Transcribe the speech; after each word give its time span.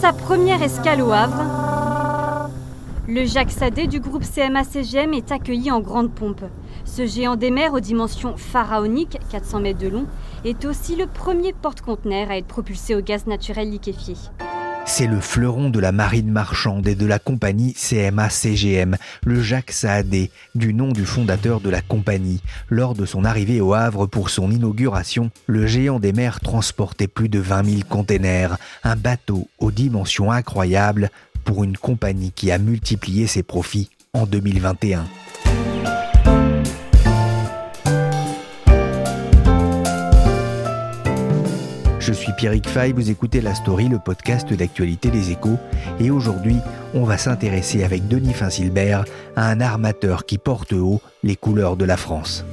Sa 0.00 0.12
première 0.12 0.62
escale 0.62 1.02
au 1.02 1.10
Havre, 1.10 2.50
le 3.08 3.24
Jacques 3.24 3.50
Sadé 3.50 3.88
du 3.88 3.98
groupe 3.98 4.22
CMA-CGM 4.22 5.12
est 5.12 5.32
accueilli 5.32 5.72
en 5.72 5.80
grande 5.80 6.12
pompe. 6.12 6.44
Ce 6.84 7.04
géant 7.04 7.34
des 7.34 7.50
mers 7.50 7.72
aux 7.72 7.80
dimensions 7.80 8.36
pharaoniques, 8.36 9.18
400 9.30 9.58
mètres 9.58 9.80
de 9.80 9.88
long, 9.88 10.06
est 10.44 10.64
aussi 10.66 10.94
le 10.94 11.08
premier 11.08 11.52
porte-conteneur 11.52 12.30
à 12.30 12.36
être 12.36 12.46
propulsé 12.46 12.94
au 12.94 13.00
gaz 13.00 13.26
naturel 13.26 13.70
liquéfié. 13.70 14.14
C'est 14.88 15.06
le 15.06 15.20
fleuron 15.20 15.68
de 15.68 15.80
la 15.80 15.92
marine 15.92 16.30
marchande 16.30 16.88
et 16.88 16.94
de 16.94 17.04
la 17.04 17.18
compagnie 17.18 17.74
CMA-CGM, 17.74 18.96
le 19.22 19.42
Jacques 19.42 19.70
Saadé, 19.70 20.30
du 20.54 20.72
nom 20.72 20.88
du 20.88 21.04
fondateur 21.04 21.60
de 21.60 21.68
la 21.68 21.82
compagnie. 21.82 22.40
Lors 22.70 22.94
de 22.94 23.04
son 23.04 23.24
arrivée 23.24 23.60
au 23.60 23.74
Havre 23.74 24.06
pour 24.06 24.30
son 24.30 24.50
inauguration, 24.50 25.30
le 25.46 25.66
géant 25.66 26.00
des 26.00 26.14
mers 26.14 26.40
transportait 26.40 27.06
plus 27.06 27.28
de 27.28 27.38
20 27.38 27.64
000 27.64 27.80
containers, 27.88 28.56
un 28.82 28.96
bateau 28.96 29.46
aux 29.58 29.70
dimensions 29.70 30.32
incroyables 30.32 31.10
pour 31.44 31.64
une 31.64 31.76
compagnie 31.76 32.32
qui 32.32 32.50
a 32.50 32.58
multiplié 32.58 33.26
ses 33.26 33.42
profits 33.42 33.90
en 34.14 34.24
2021. 34.24 35.04
Je 42.08 42.14
suis 42.14 42.32
Pierrick 42.32 42.66
Fay, 42.66 42.92
vous 42.92 43.10
écoutez 43.10 43.42
La 43.42 43.54
Story, 43.54 43.86
le 43.86 43.98
podcast 43.98 44.50
d'actualité 44.50 45.10
des 45.10 45.30
échos. 45.30 45.58
Et 46.00 46.10
aujourd'hui, 46.10 46.56
on 46.94 47.04
va 47.04 47.18
s'intéresser 47.18 47.84
avec 47.84 48.08
Denis 48.08 48.32
Finsilbert 48.32 49.04
à 49.36 49.50
un 49.50 49.60
armateur 49.60 50.24
qui 50.24 50.38
porte 50.38 50.72
haut 50.72 51.02
les 51.22 51.36
couleurs 51.36 51.76
de 51.76 51.84
la 51.84 51.98
France. 51.98 52.46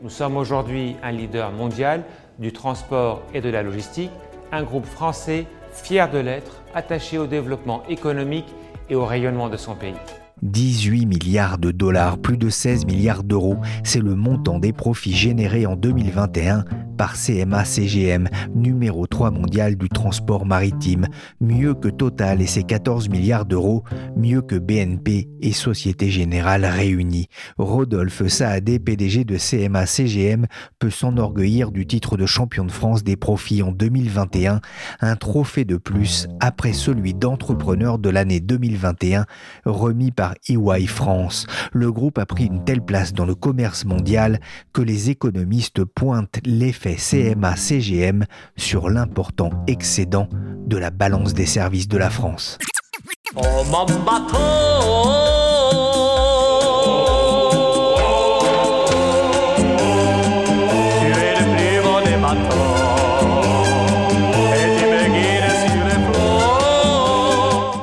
Nous 0.00 0.10
sommes 0.10 0.36
aujourd'hui 0.36 0.94
un 1.02 1.10
leader 1.10 1.50
mondial 1.50 2.04
du 2.38 2.52
transport 2.52 3.24
et 3.34 3.40
de 3.40 3.48
la 3.48 3.64
logistique, 3.64 4.12
un 4.52 4.62
groupe 4.62 4.86
français 4.86 5.46
fier 5.72 6.08
de 6.08 6.18
l'être, 6.18 6.62
attaché 6.72 7.18
au 7.18 7.26
développement 7.26 7.82
économique 7.88 8.46
et 8.88 8.94
au 8.94 9.04
rayonnement 9.04 9.48
de 9.48 9.56
son 9.56 9.74
pays. 9.74 9.94
18 10.42 11.06
milliards 11.06 11.58
de 11.58 11.70
dollars, 11.70 12.18
plus 12.18 12.36
de 12.36 12.50
16 12.50 12.84
milliards 12.84 13.24
d'euros, 13.24 13.56
c'est 13.82 14.02
le 14.02 14.14
montant 14.14 14.58
des 14.58 14.72
profits 14.72 15.14
générés 15.14 15.66
en 15.66 15.76
2021 15.76 16.64
par 16.96 17.14
CMA 17.14 17.64
CGM, 17.64 18.28
numéro 18.54 19.06
3 19.06 19.30
mondial 19.30 19.76
du 19.76 19.88
transport 19.88 20.46
maritime, 20.46 21.06
mieux 21.40 21.74
que 21.74 21.88
Total 21.88 22.40
et 22.40 22.46
ses 22.46 22.64
14 22.64 23.08
milliards 23.08 23.46
d'euros, 23.46 23.84
mieux 24.16 24.42
que 24.42 24.56
BNP 24.56 25.28
et 25.40 25.52
Société 25.52 26.10
Générale 26.10 26.64
réunies. 26.64 27.28
Rodolphe 27.58 28.26
Saadé, 28.28 28.78
PDG 28.78 29.24
de 29.24 29.36
CMA 29.36 29.86
CGM, 29.86 30.46
peut 30.78 30.90
s'enorgueillir 30.90 31.70
du 31.70 31.86
titre 31.86 32.16
de 32.16 32.26
champion 32.26 32.64
de 32.64 32.72
France 32.72 33.04
des 33.04 33.16
profits 33.16 33.62
en 33.62 33.72
2021, 33.72 34.60
un 35.00 35.16
trophée 35.16 35.64
de 35.64 35.76
plus 35.76 36.28
après 36.40 36.72
celui 36.72 37.14
d'entrepreneur 37.14 37.98
de 37.98 38.10
l'année 38.10 38.40
2021 38.40 39.26
remis 39.64 40.10
par 40.10 40.34
EY 40.48 40.86
France. 40.86 41.46
Le 41.72 41.92
groupe 41.92 42.18
a 42.18 42.26
pris 42.26 42.46
une 42.46 42.64
telle 42.64 42.82
place 42.82 43.12
dans 43.12 43.26
le 43.26 43.34
commerce 43.34 43.84
mondial 43.84 44.40
que 44.72 44.82
les 44.82 45.10
économistes 45.10 45.84
pointent 45.84 46.40
l'effet 46.44 46.85
CMA-CGM 46.94 48.24
sur 48.56 48.88
l'important 48.88 49.50
excédent 49.66 50.28
de 50.66 50.76
la 50.76 50.90
balance 50.90 51.34
des 51.34 51.46
services 51.46 51.88
de 51.88 51.98
la 51.98 52.10
France. 52.10 52.58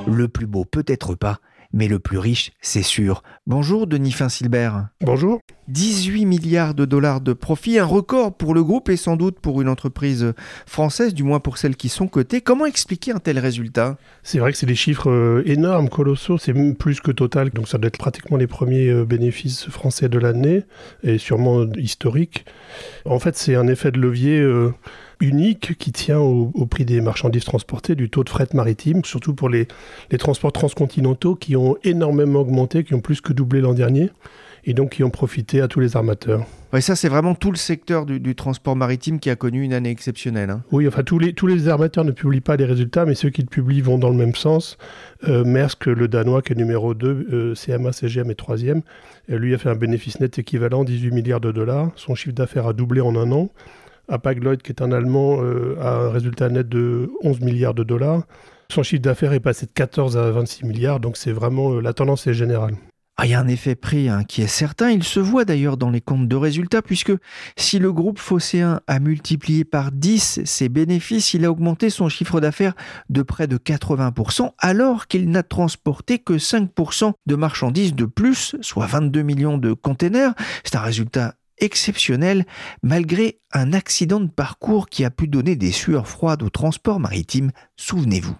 Le 0.05 0.27
plus 0.27 0.47
beau 0.47 0.65
peut-être 0.65 1.15
pas, 1.15 1.39
mais 1.73 1.87
le 1.87 1.99
plus 1.99 2.19
riche, 2.19 2.51
c'est 2.61 2.83
sûr. 2.83 3.23
Bonjour 3.47 3.87
Denis 3.87 4.11
Finsilbert. 4.11 4.87
Bonjour. 5.01 5.39
18 5.69 6.25
milliards 6.25 6.73
de 6.75 6.85
dollars 6.85 7.21
de 7.21 7.33
profit, 7.33 7.79
un 7.79 7.85
record 7.85 8.35
pour 8.35 8.53
le 8.53 8.63
groupe 8.63 8.89
et 8.89 8.97
sans 8.97 9.15
doute 9.15 9.39
pour 9.39 9.61
une 9.61 9.69
entreprise 9.69 10.33
française, 10.65 11.13
du 11.13 11.23
moins 11.23 11.39
pour 11.39 11.57
celles 11.57 11.75
qui 11.75 11.89
sont 11.89 12.07
cotées. 12.07 12.41
Comment 12.41 12.65
expliquer 12.65 13.11
un 13.11 13.19
tel 13.19 13.39
résultat? 13.39 13.97
C'est 14.23 14.39
vrai 14.39 14.51
que 14.51 14.57
c'est 14.57 14.65
des 14.65 14.75
chiffres 14.75 15.09
euh, 15.09 15.41
énormes, 15.45 15.89
colossaux, 15.89 16.37
c'est 16.37 16.53
plus 16.73 16.99
que 16.99 17.11
total, 17.11 17.49
donc 17.49 17.67
ça 17.67 17.77
doit 17.77 17.87
être 17.87 17.97
pratiquement 17.97 18.37
les 18.37 18.47
premiers 18.47 18.89
euh, 18.89 19.05
bénéfices 19.05 19.69
français 19.69 20.09
de 20.09 20.19
l'année 20.19 20.63
et 21.01 21.17
sûrement 21.17 21.65
historiques. 21.77 22.45
En 23.05 23.19
fait, 23.19 23.37
c'est 23.37 23.55
un 23.55 23.67
effet 23.67 23.91
de 23.91 23.99
levier 23.99 24.39
euh, 24.39 24.73
unique 25.23 25.77
qui 25.77 25.91
tient 25.91 26.19
au, 26.19 26.51
prix 26.65 26.85
des 26.85 27.01
marchandises 27.01 27.45
transportées, 27.45 27.95
du 27.95 28.09
taux 28.09 28.23
de 28.23 28.29
fret 28.29 28.47
maritime, 28.53 29.03
surtout 29.05 29.33
pour 29.33 29.49
les, 29.49 29.67
les 30.11 30.17
transports 30.17 30.51
transcontinentaux 30.51 31.35
qui 31.35 31.55
ont 31.55 31.77
énormément 31.83 32.41
augmenté, 32.41 32.83
qui 32.83 32.93
ont 32.93 33.01
plus 33.01 33.21
que 33.21 33.33
doublé 33.33 33.61
l'an 33.61 33.73
dernier 33.73 34.09
et 34.65 34.73
donc 34.73 34.91
qui 34.91 35.03
ont 35.03 35.09
profité 35.09 35.61
à 35.61 35.67
tous 35.67 35.79
les 35.79 35.95
armateurs. 35.97 36.45
Oui, 36.71 36.81
ça 36.81 36.95
c'est 36.95 37.09
vraiment 37.09 37.35
tout 37.35 37.51
le 37.51 37.57
secteur 37.57 38.05
du, 38.05 38.35
transport 38.35 38.75
maritime 38.75 39.19
qui 39.19 39.29
a 39.29 39.35
connu 39.35 39.61
une 39.61 39.73
année 39.73 39.89
exceptionnelle. 39.89 40.49
Hein. 40.49 40.63
Oui, 40.71 40.87
enfin 40.87 41.03
tous 41.03 41.19
les, 41.19 41.33
tous 41.33 41.47
les 41.47 41.67
armateurs 41.67 42.05
ne 42.05 42.11
publient 42.11 42.41
pas 42.41 42.55
les 42.55 42.65
résultats, 42.65 43.05
mais 43.05 43.15
ceux 43.15 43.29
qui 43.29 43.41
le 43.41 43.47
publient 43.47 43.81
vont 43.81 43.97
dans 43.97 44.09
le 44.09 44.15
même 44.15 44.35
sens. 44.35 44.77
Euh, 45.27 45.43
Maersk, 45.43 45.85
le 45.85 46.07
Danois, 46.07 46.41
qui 46.41 46.53
est 46.53 46.55
numéro 46.55 46.93
2, 46.93 47.27
euh, 47.31 47.53
CMA, 47.55 47.91
CGM 47.91 48.31
est 48.31 48.35
troisième, 48.35 48.81
lui 49.27 49.53
a 49.53 49.57
fait 49.57 49.69
un 49.69 49.75
bénéfice 49.75 50.19
net 50.19 50.39
équivalent 50.39 50.83
18 50.83 51.11
milliards 51.11 51.41
de 51.41 51.51
dollars. 51.51 51.91
Son 51.95 52.15
chiffre 52.15 52.35
d'affaires 52.35 52.67
a 52.67 52.73
doublé 52.73 53.01
en 53.01 53.15
un 53.15 53.31
an. 53.31 53.49
Hapag-Lloyd, 54.09 54.61
qui 54.61 54.71
est 54.71 54.81
un 54.81 54.91
Allemand, 54.91 55.41
euh, 55.41 55.77
a 55.81 55.95
un 55.95 56.09
résultat 56.09 56.49
net 56.49 56.67
de 56.67 57.11
11 57.21 57.41
milliards 57.41 57.73
de 57.73 57.83
dollars. 57.83 58.23
Son 58.69 58.83
chiffre 58.83 59.01
d'affaires 59.01 59.33
est 59.33 59.39
passé 59.39 59.65
de 59.65 59.71
14 59.73 60.17
à 60.17 60.31
26 60.31 60.65
milliards, 60.65 60.99
donc 60.99 61.17
c'est 61.17 61.31
vraiment 61.31 61.79
la 61.79 61.93
tendance 61.93 62.27
est 62.27 62.33
générale. 62.33 62.75
Ah, 63.15 63.27
il 63.27 63.29
y 63.29 63.35
a 63.35 63.39
un 63.39 63.47
effet 63.47 63.75
prix 63.75 64.09
hein, 64.09 64.23
qui 64.23 64.41
est 64.41 64.47
certain. 64.47 64.89
Il 64.89 65.03
se 65.03 65.19
voit 65.19 65.45
d'ailleurs 65.45 65.77
dans 65.77 65.91
les 65.91 66.01
comptes 66.01 66.27
de 66.27 66.35
résultats, 66.35 66.81
puisque 66.81 67.13
si 67.55 67.77
le 67.77 67.93
groupe 67.93 68.17
Phocéen 68.17 68.81
a 68.87 68.99
multiplié 68.99 69.65
par 69.65 69.91
10 69.91 70.41
ses 70.45 70.67
bénéfices, 70.67 71.35
il 71.35 71.45
a 71.45 71.51
augmenté 71.51 71.91
son 71.91 72.09
chiffre 72.09 72.41
d'affaires 72.41 72.73
de 73.09 73.21
près 73.21 73.45
de 73.45 73.57
80%, 73.57 74.53
alors 74.57 75.05
qu'il 75.07 75.29
n'a 75.29 75.43
transporté 75.43 76.17
que 76.17 76.33
5% 76.33 77.13
de 77.27 77.35
marchandises 77.35 77.93
de 77.93 78.05
plus, 78.05 78.55
soit 78.61 78.87
22 78.87 79.21
millions 79.21 79.59
de 79.59 79.73
containers. 79.73 80.33
C'est 80.63 80.75
un 80.75 80.81
résultat 80.81 81.35
exceptionnel 81.59 82.45
malgré 82.81 83.39
un 83.51 83.73
accident 83.73 84.19
de 84.19 84.29
parcours 84.29 84.87
qui 84.87 85.05
a 85.05 85.11
pu 85.11 85.27
donner 85.27 85.55
des 85.55 85.71
sueurs 85.71 86.07
froides 86.07 86.43
au 86.43 86.49
transport 86.49 86.99
maritime, 86.99 87.51
souvenez-vous. 87.75 88.35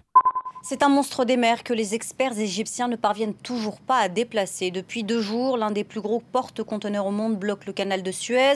C'est 0.66 0.82
un 0.82 0.88
monstre 0.88 1.26
des 1.26 1.36
mers 1.36 1.62
que 1.62 1.74
les 1.74 1.94
experts 1.94 2.38
égyptiens 2.38 2.88
ne 2.88 2.96
parviennent 2.96 3.34
toujours 3.34 3.80
pas 3.82 3.98
à 3.98 4.08
déplacer. 4.08 4.70
Depuis 4.70 5.04
deux 5.04 5.20
jours, 5.20 5.58
l'un 5.58 5.70
des 5.70 5.84
plus 5.84 6.00
gros 6.00 6.22
porte-conteneurs 6.32 7.04
au 7.04 7.10
monde 7.10 7.38
bloque 7.38 7.66
le 7.66 7.74
canal 7.74 8.02
de 8.02 8.10
Suez. 8.10 8.54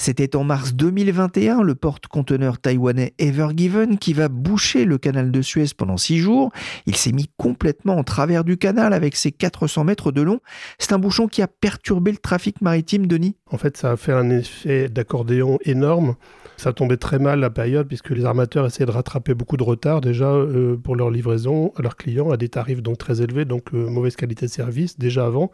C'était 0.00 0.34
en 0.34 0.44
mars 0.44 0.72
2021, 0.72 1.60
le 1.60 1.74
porte-conteneur 1.74 2.58
taïwanais 2.58 3.12
Ever 3.18 3.48
Given 3.54 3.98
qui 3.98 4.14
va 4.14 4.30
boucher 4.30 4.86
le 4.86 4.96
canal 4.96 5.30
de 5.30 5.42
Suez 5.42 5.66
pendant 5.76 5.98
six 5.98 6.16
jours. 6.16 6.50
Il 6.86 6.96
s'est 6.96 7.12
mis 7.12 7.28
complètement 7.36 7.98
en 7.98 8.02
travers 8.02 8.42
du 8.42 8.56
canal 8.56 8.94
avec 8.94 9.14
ses 9.14 9.30
400 9.30 9.84
mètres 9.84 10.10
de 10.10 10.22
long. 10.22 10.40
C'est 10.78 10.94
un 10.94 10.98
bouchon 10.98 11.28
qui 11.28 11.42
a 11.42 11.48
perturbé 11.48 12.12
le 12.12 12.16
trafic 12.16 12.62
maritime, 12.62 13.06
Denis 13.08 13.36
En 13.50 13.58
fait, 13.58 13.76
ça 13.76 13.90
a 13.90 13.98
fait 13.98 14.14
un 14.14 14.30
effet 14.30 14.88
d'accordéon 14.88 15.58
énorme 15.66 16.14
Ça 16.56 16.72
tombait 16.72 16.96
très 16.96 17.18
mal 17.18 17.40
la 17.40 17.50
période 17.50 17.86
puisque 17.86 18.08
les 18.08 18.24
armateurs 18.24 18.64
essayaient 18.64 18.86
de 18.86 18.90
rattraper 18.92 19.34
beaucoup 19.34 19.58
de 19.58 19.64
retard 19.64 20.00
déjà 20.00 20.32
euh, 20.32 20.78
pour 20.78 20.96
leur 20.96 21.10
livraison 21.10 21.74
à 21.76 21.82
leurs 21.82 21.96
clients 21.96 22.30
à 22.30 22.38
des 22.38 22.48
tarifs 22.48 22.80
donc 22.80 22.96
très 22.96 23.20
élevés, 23.20 23.44
donc 23.44 23.74
euh, 23.74 23.90
mauvaise 23.90 24.16
qualité 24.16 24.46
de 24.46 24.50
service 24.50 24.98
déjà 24.98 25.26
avant. 25.26 25.50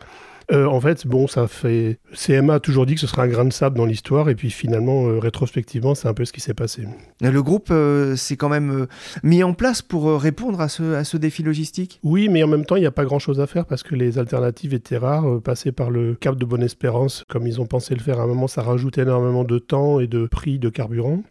Euh, 0.52 0.66
en 0.66 0.80
fait, 0.80 1.06
bon, 1.06 1.26
ça 1.26 1.48
fait. 1.48 1.98
CMA 2.12 2.54
a 2.54 2.60
toujours 2.60 2.86
dit 2.86 2.94
que 2.94 3.00
ce 3.00 3.06
serait 3.06 3.22
un 3.22 3.28
grain 3.28 3.44
de 3.44 3.52
sable 3.52 3.76
dans 3.76 3.84
l'histoire, 3.84 4.28
et 4.28 4.34
puis 4.34 4.50
finalement, 4.50 5.06
euh, 5.08 5.18
rétrospectivement, 5.18 5.94
c'est 5.94 6.06
un 6.06 6.14
peu 6.14 6.24
ce 6.24 6.32
qui 6.32 6.40
s'est 6.40 6.54
passé. 6.54 6.84
Le 7.20 7.42
groupe 7.42 7.68
euh, 7.70 8.14
s'est 8.16 8.36
quand 8.36 8.48
même 8.48 8.86
mis 9.22 9.42
en 9.42 9.54
place 9.54 9.82
pour 9.82 10.20
répondre 10.20 10.60
à 10.60 10.68
ce, 10.68 10.94
à 10.94 11.04
ce 11.04 11.16
défi 11.16 11.42
logistique? 11.42 11.98
Oui, 12.04 12.28
mais 12.28 12.42
en 12.44 12.48
même 12.48 12.64
temps, 12.64 12.76
il 12.76 12.80
n'y 12.80 12.86
a 12.86 12.92
pas 12.92 13.04
grand-chose 13.04 13.40
à 13.40 13.46
faire 13.46 13.66
parce 13.66 13.82
que 13.82 13.94
les 13.94 14.18
alternatives 14.18 14.74
étaient 14.74 14.98
rares. 14.98 15.40
passer 15.42 15.72
par 15.72 15.90
le 15.90 16.14
Cap 16.14 16.36
de 16.36 16.44
Bonne-Espérance, 16.44 17.24
comme 17.28 17.46
ils 17.46 17.60
ont 17.60 17.66
pensé 17.66 17.94
le 17.94 18.00
faire 18.00 18.20
à 18.20 18.22
un 18.22 18.26
moment, 18.26 18.46
ça 18.46 18.62
rajoute 18.62 18.98
énormément 18.98 19.44
de 19.44 19.58
temps 19.58 19.98
et 19.98 20.06
de 20.06 20.26
prix 20.26 20.58
de 20.58 20.68
carburant. 20.68 21.22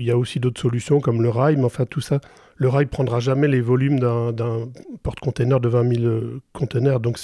Il 0.00 0.06
y 0.06 0.10
a 0.10 0.18
aussi 0.18 0.40
d'autres 0.40 0.60
solutions 0.60 1.00
comme 1.00 1.22
le 1.22 1.28
rail, 1.28 1.56
mais 1.56 1.64
enfin 1.64 1.86
tout 1.86 2.00
ça, 2.00 2.20
le 2.56 2.68
rail 2.68 2.86
prendra 2.86 3.20
jamais 3.20 3.48
les 3.48 3.60
volumes 3.60 3.98
d'un 3.98 4.68
porte-container 5.02 5.60
de 5.60 5.68
20 5.68 5.94
000 5.94 6.14
conteneurs, 6.52 7.00
donc 7.00 7.18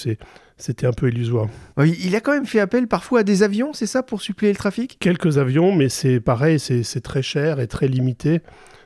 c'était 0.62 0.87
un 0.87 0.93
peu 0.93 1.09
illusoire. 1.09 1.49
il 1.79 2.15
a 2.15 2.21
quand 2.21 2.33
même 2.33 2.47
fait 2.47 2.61
appel 2.61 2.87
parfois 2.87 3.21
à 3.21 3.23
des 3.23 3.43
avions, 3.43 3.73
c'est 3.73 3.87
ça, 3.87 4.03
pour 4.03 4.23
suppléer 4.23 4.53
le 4.53 4.57
trafic? 4.57 4.97
Quelques 5.01 5.39
avions, 5.39 5.75
mais 5.75 5.89
c'est 5.89 6.21
pareil, 6.21 6.59
c'est 6.59 7.01
très 7.01 7.23
cher 7.23 7.61
et 7.61 7.67
très 7.67 7.89
limité. 7.89 8.41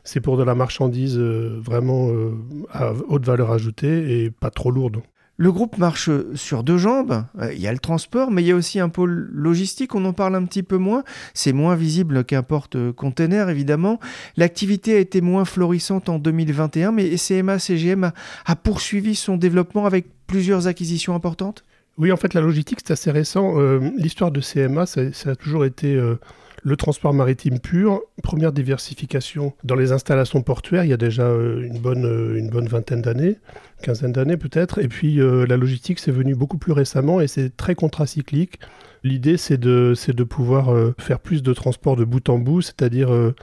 C'est 0.04 0.20
pour 0.20 0.36
de 0.36 0.42
la 0.42 0.54
marchandise 0.54 1.18
euh, 1.18 1.58
vraiment 1.60 2.10
euh, 2.10 2.32
à 2.70 2.92
haute 3.08 3.24
valeur 3.24 3.50
ajoutée 3.50 4.24
et 4.24 4.30
pas 4.30 4.50
trop 4.50 4.70
lourde. 4.70 5.00
Le 5.36 5.50
groupe 5.50 5.78
marche 5.78 6.10
sur 6.34 6.62
deux 6.62 6.78
jambes. 6.78 7.24
Euh, 7.40 7.52
il 7.52 7.60
y 7.60 7.66
a 7.66 7.72
le 7.72 7.80
transport, 7.80 8.30
mais 8.30 8.42
il 8.42 8.46
y 8.46 8.52
a 8.52 8.54
aussi 8.54 8.78
un 8.78 8.88
pôle 8.88 9.28
logistique. 9.32 9.96
On 9.96 10.04
en 10.04 10.12
parle 10.12 10.36
un 10.36 10.44
petit 10.44 10.62
peu 10.62 10.76
moins. 10.76 11.02
C'est 11.32 11.52
moins 11.52 11.74
visible 11.74 12.24
qu'un 12.24 12.44
porte-container, 12.44 13.48
évidemment. 13.48 13.98
L'activité 14.36 14.94
a 14.94 14.98
été 15.00 15.20
moins 15.20 15.44
florissante 15.44 16.08
en 16.08 16.20
2021, 16.20 16.92
mais 16.92 17.16
CMA 17.16 17.58
CGM 17.58 18.12
a, 18.46 18.56
poursuivi 18.56 19.16
son 19.16 19.36
développement 19.36 19.86
avec 19.86 20.06
plusieurs 20.34 20.66
acquisitions 20.66 21.14
importantes? 21.14 21.62
Oui, 21.96 22.10
en 22.10 22.16
fait, 22.16 22.34
la 22.34 22.40
logistique, 22.40 22.80
c'est 22.84 22.92
assez 22.92 23.12
récent. 23.12 23.54
Euh, 23.56 23.78
l'histoire 23.96 24.32
de 24.32 24.40
CMA, 24.40 24.84
ça, 24.84 25.02
a 25.26 25.36
toujours 25.36 25.64
été 25.64 25.94
euh, 25.94 26.16
le 26.64 26.76
transport 26.76 27.14
maritime 27.14 27.60
pur. 27.60 28.00
Première 28.20 28.50
diversification 28.50 29.52
dans 29.62 29.76
les 29.76 29.92
installations 29.92 30.42
portuaires, 30.42 30.82
il 30.84 30.90
y 30.90 30.92
a 30.92 30.96
déjà 30.96 31.28
une 31.28 31.78
bonne, 31.78 32.34
une 32.36 32.50
bonne 32.50 32.66
vingtaine 32.66 33.00
d'années 33.00 33.38
quinzaine 33.84 34.12
d'années 34.12 34.36
peut-être. 34.36 34.78
Et 34.78 34.88
puis 34.88 35.20
euh, 35.20 35.46
la 35.46 35.56
logistique, 35.56 35.98
c'est 35.98 36.10
venu 36.10 36.34
beaucoup 36.34 36.58
plus 36.58 36.72
récemment 36.72 37.20
et 37.20 37.28
c'est 37.28 37.56
très 37.56 37.74
contracyclique. 37.74 38.58
L'idée, 39.02 39.36
c'est 39.36 39.58
de, 39.58 39.94
de 40.08 40.24
pouvoir 40.24 40.72
euh, 40.72 40.94
faire 40.98 41.20
plus 41.20 41.42
de 41.42 41.52
transport 41.52 41.94
de 41.94 42.04
bout 42.04 42.26
en 42.30 42.38
bout, 42.38 42.62
c'est-à-dire 42.62 43.12
euh, 43.12 43.34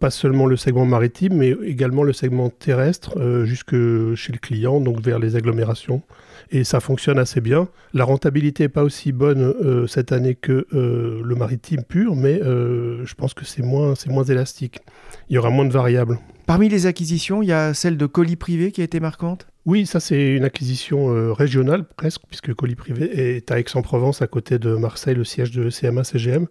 pas 0.00 0.10
seulement 0.10 0.46
le 0.46 0.56
segment 0.56 0.84
maritime, 0.84 1.34
mais 1.34 1.54
également 1.64 2.02
le 2.02 2.12
segment 2.12 2.50
terrestre 2.50 3.44
jusque 3.44 3.76
chez 4.14 4.32
le 4.32 4.38
client, 4.38 4.80
donc 4.80 5.00
vers 5.00 5.18
les 5.18 5.36
agglomérations. 5.36 6.02
Et 6.50 6.64
ça 6.64 6.80
fonctionne 6.80 7.18
assez 7.18 7.40
bien. 7.40 7.68
La 7.92 8.04
rentabilité 8.04 8.64
n'est 8.64 8.68
pas 8.68 8.82
aussi 8.82 9.12
bonne 9.12 9.86
cette 9.86 10.10
année 10.10 10.34
que 10.34 10.66
le 10.72 11.34
maritime 11.34 11.84
pur, 11.84 12.16
mais 12.16 12.40
je 12.40 13.14
pense 13.14 13.34
que 13.34 13.44
c'est 13.44 13.62
moins, 13.62 13.94
moins 14.08 14.24
élastique. 14.24 14.80
Il 15.28 15.34
y 15.34 15.38
aura 15.38 15.50
moins 15.50 15.66
de 15.66 15.72
variables. 15.72 16.18
Parmi 16.46 16.68
les 16.68 16.86
acquisitions, 16.86 17.42
il 17.42 17.48
y 17.50 17.52
a 17.52 17.74
celle 17.74 17.96
de 17.96 18.06
colis 18.06 18.34
privé 18.34 18.72
qui 18.72 18.80
a 18.80 18.84
été 18.84 18.98
marquante? 18.98 19.46
Oui, 19.66 19.86
ça 19.86 20.00
c'est 20.00 20.34
une 20.34 20.44
acquisition 20.44 21.14
euh, 21.14 21.32
régionale 21.32 21.84
presque, 21.84 22.22
puisque 22.26 22.54
Colis 22.54 22.74
Privé 22.74 23.36
est 23.36 23.50
à 23.52 23.60
Aix-en-Provence, 23.60 24.22
à 24.22 24.26
côté 24.26 24.58
de 24.58 24.74
Marseille, 24.74 25.14
le 25.14 25.24
siège 25.24 25.50
de 25.50 25.68
CMA-CGM. 25.68 26.46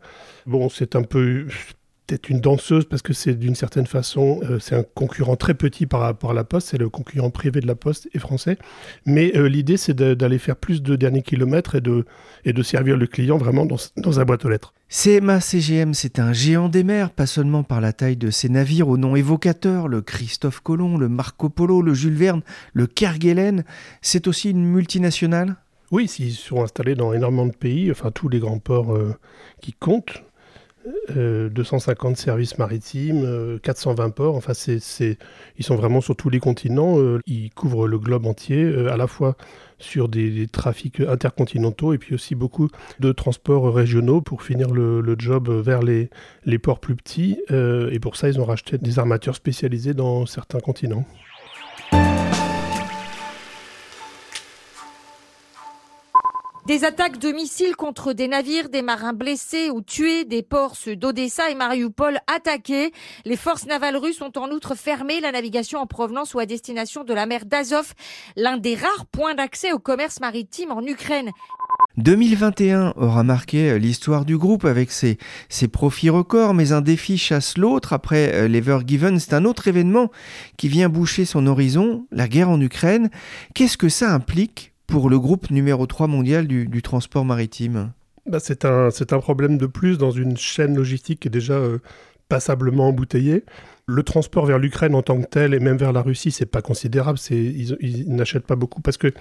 Bon, 0.45 0.69
c'est 0.69 0.95
un 0.95 1.01
peu 1.01 1.47
peut-être 2.09 2.29
une 2.29 2.41
danseuse 2.41 2.85
parce 2.85 3.03
que 3.03 3.13
c'est 3.13 3.35
d'une 3.35 3.53
certaine 3.53 3.85
façon, 3.85 4.39
euh, 4.43 4.57
c'est 4.59 4.75
un 4.75 4.83
concurrent 4.83 5.35
très 5.35 5.53
petit 5.53 5.85
par 5.85 6.01
rapport 6.01 6.31
à 6.31 6.33
la 6.33 6.43
Poste, 6.43 6.69
c'est 6.69 6.77
le 6.77 6.89
concurrent 6.89 7.29
privé 7.29 7.59
de 7.59 7.67
la 7.67 7.75
Poste 7.75 8.09
et 8.13 8.19
français. 8.19 8.57
Mais 9.05 9.35
euh, 9.35 9.47
l'idée, 9.47 9.77
c'est 9.77 9.93
d'aller 9.93 10.39
faire 10.39 10.55
plus 10.55 10.81
de 10.81 10.95
derniers 10.95 11.21
kilomètres 11.21 11.75
et 11.75 11.81
de, 11.81 12.05
et 12.45 12.53
de 12.53 12.63
servir 12.63 12.97
le 12.97 13.05
client 13.05 13.37
vraiment 13.37 13.65
dans, 13.65 13.77
dans 13.97 14.19
un 14.19 14.25
boîte 14.25 14.43
aux 14.45 14.49
lettres. 14.49 14.73
CMA 14.89 15.39
CGM, 15.39 15.93
c'est 15.93 16.17
un 16.17 16.33
géant 16.33 16.67
des 16.67 16.83
mers, 16.83 17.11
pas 17.11 17.27
seulement 17.27 17.61
par 17.61 17.79
la 17.79 17.93
taille 17.93 18.17
de 18.17 18.31
ses 18.31 18.49
navires 18.49 18.87
au 18.87 18.97
nom 18.97 19.15
évocateur, 19.15 19.87
le 19.87 20.01
Christophe 20.01 20.61
Colomb, 20.61 20.97
le 20.97 21.09
Marco 21.09 21.49
Polo, 21.49 21.83
le 21.83 21.93
Jules 21.93 22.15
Verne, 22.15 22.41
le 22.73 22.87
Kerguelen, 22.87 23.63
c'est 24.01 24.27
aussi 24.27 24.49
une 24.49 24.65
multinationale? 24.65 25.57
Oui, 25.91 26.05
ils 26.19 26.33
sont 26.33 26.63
installés 26.63 26.95
dans 26.95 27.13
énormément 27.13 27.47
de 27.47 27.55
pays, 27.55 27.91
enfin 27.91 28.11
tous 28.11 28.29
les 28.29 28.39
grands 28.39 28.59
ports 28.59 28.95
euh, 28.95 29.15
qui 29.61 29.73
comptent, 29.73 30.23
250 31.09 32.11
euh, 32.11 32.15
services 32.15 32.57
maritimes, 32.57 33.59
420 33.63 34.05
euh, 34.05 34.09
ports. 34.09 34.35
Enfin, 34.35 34.53
ils 35.57 35.65
sont 35.65 35.75
vraiment 35.75 36.01
sur 36.01 36.15
tous 36.15 36.29
les 36.29 36.39
continents. 36.39 36.99
Euh, 36.99 37.19
ils 37.25 37.49
couvrent 37.51 37.87
le 37.87 37.99
globe 37.99 38.25
entier, 38.25 38.65
à 38.89 38.97
la 38.97 39.07
fois 39.07 39.35
sur 39.77 40.09
des, 40.09 40.47
trafics 40.47 40.99
intercontinentaux 40.99 41.93
et 41.93 41.97
puis 41.97 42.13
aussi 42.13 42.35
beaucoup 42.35 42.69
de 42.99 43.11
transports 43.11 43.73
régionaux 43.73 44.21
pour 44.21 44.43
finir 44.43 44.69
le, 44.71 45.15
job 45.17 45.49
vers 45.49 45.81
les, 45.81 46.09
les, 46.45 46.59
ports 46.59 46.79
plus 46.79 46.95
petits. 46.95 47.39
et 47.49 47.99
pour 47.99 48.15
ça, 48.15 48.29
ils 48.29 48.39
ont 48.39 48.45
racheté 48.45 48.77
des 48.77 48.99
armateurs 48.99 49.35
spécialisés 49.35 49.93
dans 49.93 50.25
certains 50.25 50.59
continents. 50.59 51.05
Des 56.69 56.83
attaques 56.83 57.17
de 57.17 57.31
missiles 57.31 57.75
contre 57.75 58.13
des 58.13 58.27
navires, 58.27 58.69
des 58.69 58.83
marins 58.83 59.13
blessés 59.13 59.71
ou 59.71 59.81
tués, 59.81 60.23
des 60.23 60.43
ports 60.43 60.75
d'Odessa 60.85 61.49
et 61.49 61.55
Mariupol 61.55 62.19
attaqués. 62.27 62.91
Les 63.25 63.37
forces 63.37 63.65
navales 63.65 63.97
russes 63.97 64.21
ont 64.21 64.31
en 64.37 64.51
outre 64.51 64.75
fermé 64.75 65.19
la 65.19 65.31
navigation 65.31 65.79
en 65.79 65.87
provenance 65.87 66.35
ou 66.35 66.39
à 66.39 66.45
destination 66.45 67.03
de 67.03 67.11
la 67.11 67.25
mer 67.25 67.45
d'Azov, 67.45 67.95
l'un 68.35 68.57
des 68.57 68.75
rares 68.75 69.07
points 69.11 69.33
d'accès 69.33 69.71
au 69.71 69.79
commerce 69.79 70.19
maritime 70.19 70.69
en 70.69 70.85
Ukraine. 70.85 71.31
2021 71.97 72.93
aura 72.97 73.23
marqué 73.23 73.79
l'histoire 73.79 74.23
du 74.23 74.37
groupe 74.37 74.65
avec 74.65 74.91
ses, 74.91 75.17
ses, 75.49 75.69
profits 75.69 76.11
records, 76.11 76.53
mais 76.53 76.71
un 76.71 76.81
défi 76.81 77.17
chasse 77.17 77.57
l'autre. 77.57 77.93
Après 77.93 78.31
euh, 78.35 78.47
l'Evergiven, 78.47 79.17
c'est 79.19 79.33
un 79.33 79.45
autre 79.45 79.67
événement 79.67 80.11
qui 80.55 80.67
vient 80.67 80.87
boucher 80.87 81.25
son 81.25 81.47
horizon, 81.47 82.05
la 82.11 82.27
guerre 82.27 82.51
en 82.51 82.61
Ukraine. 82.61 83.09
Qu'est-ce 83.55 83.75
que 83.75 83.89
ça 83.89 84.13
implique 84.13 84.69
pour 84.89 85.09
le 85.09 85.19
groupe 85.19 85.51
numéro 85.51 85.85
3 85.85 86.07
mondial 86.07 86.47
du, 86.47 86.81
transport 86.81 87.23
maritime 87.23 87.91
bah 88.25 88.39
c'est 88.39 88.65
un, 88.65 89.19
problème 89.19 89.57
de 89.57 89.65
plus 89.65 89.97
dans 89.97 90.11
une 90.11 90.37
chaîne 90.37 90.75
logistique 90.75 91.21
qui 91.21 91.27
est 91.29 91.31
déjà 91.31 91.53
euh, 91.53 91.79
passablement 92.27 92.89
embouteillée. 92.89 93.43
Le 93.87 94.03
transport 94.03 94.45
vers 94.45 94.59
l'Ukraine 94.59 94.93
en 94.93 95.01
tant 95.01 95.19
que 95.19 95.25
tel 95.25 95.55
et 95.55 95.59
même 95.59 95.77
vers 95.77 95.93
la 95.93 96.03
Russie, 96.03 96.29
c'est 96.29 96.45
pas 96.45 96.61
considérable. 96.61 97.17
Ils, 97.31 97.75
ils 97.79 98.13
n'achètent 98.13 98.45
pas 98.45 98.55
beaucoup 98.55 98.81
parce 98.81 98.97
que 98.97 99.11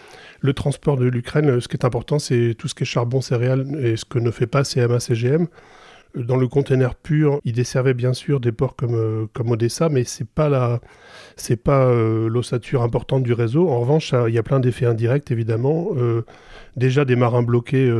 le 0.40 0.52
transport 0.52 0.98
de 0.98 1.06
l'Ukraine, 1.06 1.58
ce 1.58 1.68
qui 1.68 1.76
est 1.76 1.86
important, 1.86 2.18
c'est 2.18 2.54
tout 2.58 2.68
ce 2.68 2.74
qui 2.74 2.82
est 2.82 2.86
charbon, 2.86 3.22
céréales 3.22 3.66
et 3.82 3.96
ce 3.96 4.04
que 4.04 4.18
ne 4.18 4.30
fait 4.30 4.46
pas 4.46 4.62
CMA-CGM. 4.62 5.46
Dans 6.14 6.36
le 6.36 6.48
container 6.48 6.94
pur, 6.94 7.38
il 7.44 7.52
desservait 7.52 7.94
bien 7.94 8.14
sûr 8.14 8.40
des 8.40 8.50
ports 8.50 8.76
comme, 8.76 8.94
euh, 8.94 9.26
comme 9.34 9.50
Odessa, 9.50 9.88
mais 9.88 10.04
c'est 10.04 10.26
pas 10.26 10.48
la, 10.48 10.80
c'est 11.36 11.62
pas 11.62 11.86
euh, 11.86 12.28
l'ossature 12.28 12.82
importante 12.82 13.22
du 13.22 13.34
réseau. 13.34 13.68
En 13.68 13.80
revanche, 13.80 14.14
il 14.26 14.34
y 14.34 14.38
a 14.38 14.42
plein 14.42 14.58
d'effets 14.58 14.86
indirects 14.86 15.30
évidemment. 15.30 15.88
Euh, 15.96 16.24
déjà 16.76 17.04
des 17.04 17.14
marins 17.14 17.42
bloqués 17.42 17.90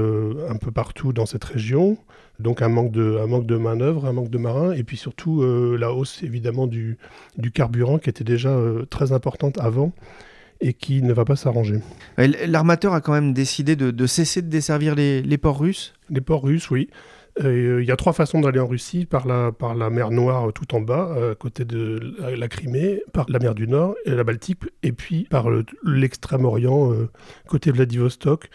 un 0.49 0.57
peu 0.57 0.71
partout 0.71 1.13
dans 1.13 1.27
cette 1.27 1.45
région, 1.45 1.99
donc 2.39 2.63
un 2.63 2.69
manque 2.69 2.93
de, 2.93 3.19
un 3.23 3.27
manque 3.27 3.47
de 3.47 3.57
main 3.57 3.77
d'œuvre, 3.77 4.07
un 4.07 4.13
manque 4.13 4.31
de 4.31 4.39
marins, 4.39 4.73
et 4.73 4.85
puis 4.85 4.97
surtout 4.97 5.43
la 5.77 5.93
hausse 5.93 6.23
évidemment 6.23 6.69
du, 6.69 6.97
du 7.39 7.51
carburant 7.51 7.99
qui 7.99 8.09
était 8.09 8.25
déjà 8.25 8.57
très 8.89 9.11
importante 9.11 9.59
avant 9.59 9.93
et 10.61 10.75
qui 10.75 11.03
ne 11.03 11.13
va 11.13 11.25
pas 11.25 11.35
s'arranger. 11.35 11.81
L'armateur 12.17 12.95
a 12.95 13.01
quand 13.01 13.13
même 13.13 13.33
décidé 13.33 13.75
de, 13.75 14.07
cesser 14.07 14.43
de 14.43 14.49
desservir 14.49 14.95
les, 14.95 15.23
les 15.23 15.39
ports 15.39 15.59
russes? 15.59 15.95
Les 16.09 16.21
ports 16.21 16.43
russes, 16.43 16.71
oui. 16.71 16.89
Euh, 17.45 17.83
il 17.83 17.89
y 17.89 17.93
a 17.93 17.97
trois 17.97 18.13
façons 18.13 18.41
d'aller 18.41 18.59
en 18.59 18.67
Russie, 18.67 19.07
par 19.07 19.27
la, 19.27 19.53
par 19.53 19.75
la 19.75 19.91
mer 19.91 20.11
Noire 20.11 20.53
tout 20.53 20.75
en 20.75 20.81
bas, 20.81 21.31
à 21.31 21.35
côté 21.35 21.65
de 21.65 22.17
la, 22.37 22.49
Crimée, 22.49 23.03
par 23.13 23.27
la 23.29 23.39
mer 23.39 23.55
du 23.55 23.69
Nord 23.69 23.95
et 24.05 24.11
la 24.11 24.25
Baltique, 24.25 24.63
et 24.83 24.93
puis 24.93 25.25
par 25.31 25.47
l'extrême-orient, 25.85 26.93
euh, 26.93 27.09
côté 27.47 27.71
Vladivostok. 27.71 28.51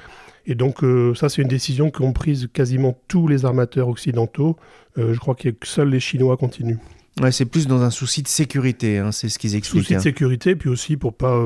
Et 0.46 0.56
donc 0.56 0.84
euh, 0.84 1.16
ça, 1.16 1.30
c'est 1.30 1.42
une 1.42 1.48
décision 1.48 1.92
qu'ont 1.92 2.14
prise 2.14 2.50
quasiment 2.52 2.98
tous 3.08 3.28
les 3.28 3.46
armateurs 3.46 3.88
occidentaux. 3.88 4.58
je 4.98 5.18
crois 5.18 5.36
que 5.36 5.50
seuls 5.64 5.90
les 5.90 6.00
Chinois 6.00 6.38
continuent. 6.38 6.80
Ouais, 7.22 7.32
c'est 7.32 7.46
plus 7.46 7.68
dans 7.68 7.84
un 7.84 7.92
souci 7.92 8.24
de 8.24 8.28
sécurité, 8.28 8.98
hein, 8.98 9.12
c'est 9.12 9.30
ce 9.30 9.38
qu'ils 9.38 9.56
expliquent. 9.56 9.84
Souci 9.84 9.94
de 9.94 10.00
hein. 10.00 10.02
sécurité, 10.02 10.56
puis 10.56 10.70
aussi 10.70 10.98
pour 10.98 11.14
pas... 11.14 11.40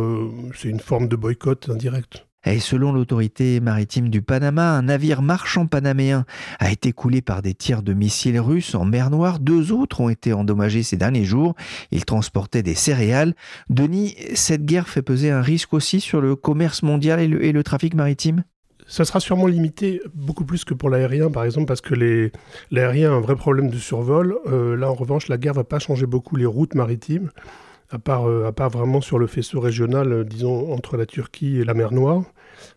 c'est 0.55 0.69
une 0.69 0.79
forme 0.79 1.07
de 1.07 1.15
boycott 1.15 1.69
indirect. 1.69 2.26
Et 2.45 2.59
selon 2.59 2.93
l'autorité 2.93 3.59
maritime 3.59 4.09
du 4.09 4.21
Panama, 4.21 4.71
un 4.71 4.83
navire 4.83 5.21
marchand 5.21 5.65
panaméen 5.65 6.25
a 6.59 6.71
été 6.71 6.93
coulé 6.93 7.21
par 7.21 7.41
des 7.41 7.53
tirs 7.53 7.81
de 7.81 7.93
missiles 7.93 8.39
russes 8.39 8.75
en 8.75 8.85
mer 8.85 9.09
Noire. 9.09 9.39
Deux 9.39 9.71
autres 9.71 10.01
ont 10.01 10.09
été 10.09 10.33
endommagés 10.33 10.83
ces 10.83 10.97
derniers 10.97 11.25
jours. 11.25 11.55
Ils 11.91 12.05
transportaient 12.05 12.63
des 12.63 12.75
céréales. 12.75 13.33
Denis, 13.69 14.15
cette 14.33 14.65
guerre 14.65 14.87
fait 14.87 15.01
peser 15.01 15.31
un 15.31 15.41
risque 15.41 15.73
aussi 15.73 15.99
sur 15.99 16.21
le 16.21 16.35
commerce 16.35 16.83
mondial 16.83 17.19
et 17.19 17.27
le, 17.51 17.63
trafic 17.63 17.95
maritime? 17.95 18.43
Ça 18.87 19.03
sera 19.03 19.19
sûrement 19.19 19.47
limité 19.47 19.99
beaucoup 20.13 20.45
plus 20.45 20.63
que 20.63 20.73
pour 20.73 20.89
l'aérien, 20.89 21.29
par 21.29 21.43
exemple, 21.43 21.65
parce 21.65 21.81
que 21.81 22.31
l'aérien 22.71 23.11
a 23.11 23.15
un 23.15 23.19
vrai 23.19 23.35
problème 23.35 23.69
de 23.69 23.77
survol. 23.77 24.37
Euh, 24.45 24.77
là, 24.77 24.89
en 24.89 24.93
revanche, 24.93 25.27
la 25.27 25.37
guerre 25.37 25.53
va 25.53 25.65
pas 25.65 25.79
changer 25.79 26.05
beaucoup 26.05 26.37
les 26.37 26.45
routes 26.45 26.75
maritimes, 26.75 27.29
à 27.89 27.99
part, 27.99 28.27
euh, 28.27 28.45
à 28.45 28.51
part 28.51 28.69
vraiment 28.69 29.01
sur 29.01 29.19
le 29.19 29.27
faisceau 29.27 29.59
régional, 29.59 30.11
euh, 30.11 30.23
disons, 30.23 30.73
entre 30.73 30.97
la 30.97 31.05
Turquie 31.05 31.57
et 31.57 31.63
la 31.63 31.73
mer 31.73 31.91
Noire. 31.93 32.23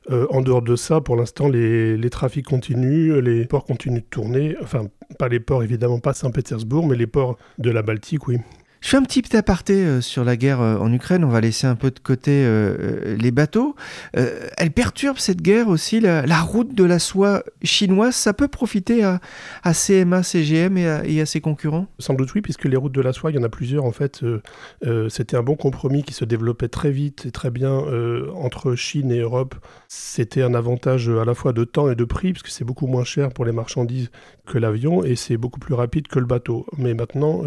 en 0.08 0.42
dehors 0.42 0.62
de 0.62 0.76
ça, 0.76 1.00
pour 1.00 1.16
l'instant, 1.16 1.48
les, 1.48 2.10
trafics 2.10 2.44
continuent, 2.46 3.18
les 3.20 3.46
ports 3.46 3.64
continuent 3.64 4.00
de 4.00 4.10
tourner. 4.10 4.56
Enfin, 4.62 4.86
pas 5.18 5.28
les 5.28 5.40
ports, 5.40 5.62
évidemment, 5.62 6.00
pas 6.00 6.12
Saint-Pétersbourg, 6.12 6.86
mais 6.86 6.96
les 6.96 7.06
ports 7.06 7.38
de 7.58 7.70
la 7.70 7.82
Baltique, 7.82 8.28
oui. 8.28 8.38
Je 8.80 8.88
fais 8.88 8.96
un 8.96 9.02
petit 9.02 9.36
aparté 9.36 9.74
euh, 9.74 10.00
sur 10.00 10.24
la 10.24 10.36
guerre 10.36 10.60
euh, 10.60 10.78
en 10.78 10.90
Ukraine. 10.92 11.22
On 11.24 11.28
va 11.28 11.40
laisser 11.40 11.66
un 11.66 11.76
peu 11.76 11.90
de 11.90 11.98
côté 11.98 12.30
euh, 12.44 13.16
les 13.16 13.30
bateaux. 13.30 13.74
elle 14.14 14.70
perturbe 14.70 15.18
cette 15.18 15.42
guerre 15.42 15.68
aussi 15.68 16.00
la, 16.00 16.40
route 16.40 16.74
de 16.74 16.84
la 16.84 16.98
soie 16.98 17.42
chinoise. 17.62 18.14
Ça 18.14 18.32
peut 18.32 18.48
profiter 18.48 19.04
à, 19.04 19.20
CMA, 19.72 20.22
CGM 20.22 20.78
et 20.78 21.20
à, 21.20 21.26
ses 21.26 21.40
concurrents? 21.40 21.86
Sans 21.98 22.14
doute 22.14 22.32
oui, 22.34 22.40
puisque 22.40 22.64
les 22.64 22.76
routes 22.76 22.92
de 22.92 23.00
la 23.00 23.12
soie, 23.12 23.30
il 23.30 23.36
y 23.36 23.38
en 23.38 23.42
a 23.42 23.48
plusieurs 23.48 23.84
en 23.84 23.92
fait. 23.92 24.24
C'était 25.08 25.36
un 25.36 25.42
bon 25.42 25.56
compromis 25.56 26.02
qui 26.02 26.14
se 26.14 26.24
développait 26.24 26.68
très 26.68 26.90
vite 26.90 27.26
et 27.26 27.30
très 27.30 27.50
bien 27.50 27.70
entre 28.34 28.74
Chine 28.74 29.12
et 29.12 29.20
Europe. 29.20 29.54
C'était 29.88 30.42
un 30.42 30.54
avantage 30.54 31.08
à 31.08 31.24
la 31.24 31.34
fois 31.34 31.52
de 31.52 31.64
temps 31.64 31.90
et 31.90 31.94
de 31.94 32.04
prix, 32.04 32.32
puisque 32.32 32.48
c'est 32.48 32.64
beaucoup 32.64 32.86
moins 32.86 33.04
cher 33.04 33.30
pour 33.30 33.44
les 33.44 33.52
marchandises 33.52 34.10
que 34.46 34.58
l'avion 34.58 35.04
et 35.04 35.16
c'est 35.16 35.36
beaucoup 35.36 35.60
plus 35.60 35.74
rapide 35.74 36.08
que 36.08 36.18
le 36.18 36.26
bateau. 36.26 36.66
Mais 36.78 36.94
maintenant, 36.94 37.42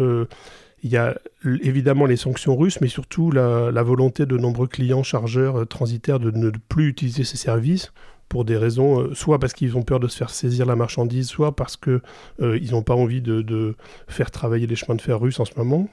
il 0.84 0.90
y 0.90 0.98
a 0.98 1.16
évidemment 1.62 2.04
les 2.04 2.16
sanctions 2.16 2.54
russes, 2.56 2.80
mais 2.82 2.88
surtout 2.88 3.30
la, 3.30 3.82
volonté 3.82 4.26
de 4.26 4.36
nombreux 4.36 4.66
clients 4.66 5.02
chargeurs 5.02 5.60
euh, 5.60 5.64
transitaires 5.64 6.20
de 6.20 6.30
ne 6.30 6.50
plus 6.50 6.88
utiliser 6.88 7.24
ces 7.24 7.38
services 7.38 7.92
pour 8.28 8.44
des 8.44 8.58
raisons, 8.58 9.00
euh, 9.00 9.14
soit 9.14 9.38
parce 9.38 9.54
qu'ils 9.54 9.78
ont 9.78 9.82
peur 9.82 9.98
de 9.98 10.08
se 10.08 10.18
faire 10.18 10.28
saisir 10.28 10.66
la 10.66 10.76
marchandise, 10.76 11.26
soit 11.26 11.56
parce 11.56 11.78
qu'ils 11.78 12.00
euh, 12.42 12.60
n'ont 12.70 12.82
pas 12.82 12.94
envie 12.94 13.22
de, 13.22 13.74
faire 14.08 14.30
travailler 14.30 14.66
les 14.66 14.76
chemins 14.76 14.94
de 14.94 15.00
fer 15.00 15.18
russes 15.18 15.40
en 15.40 15.46
ce 15.46 15.54
moment. 15.56 15.88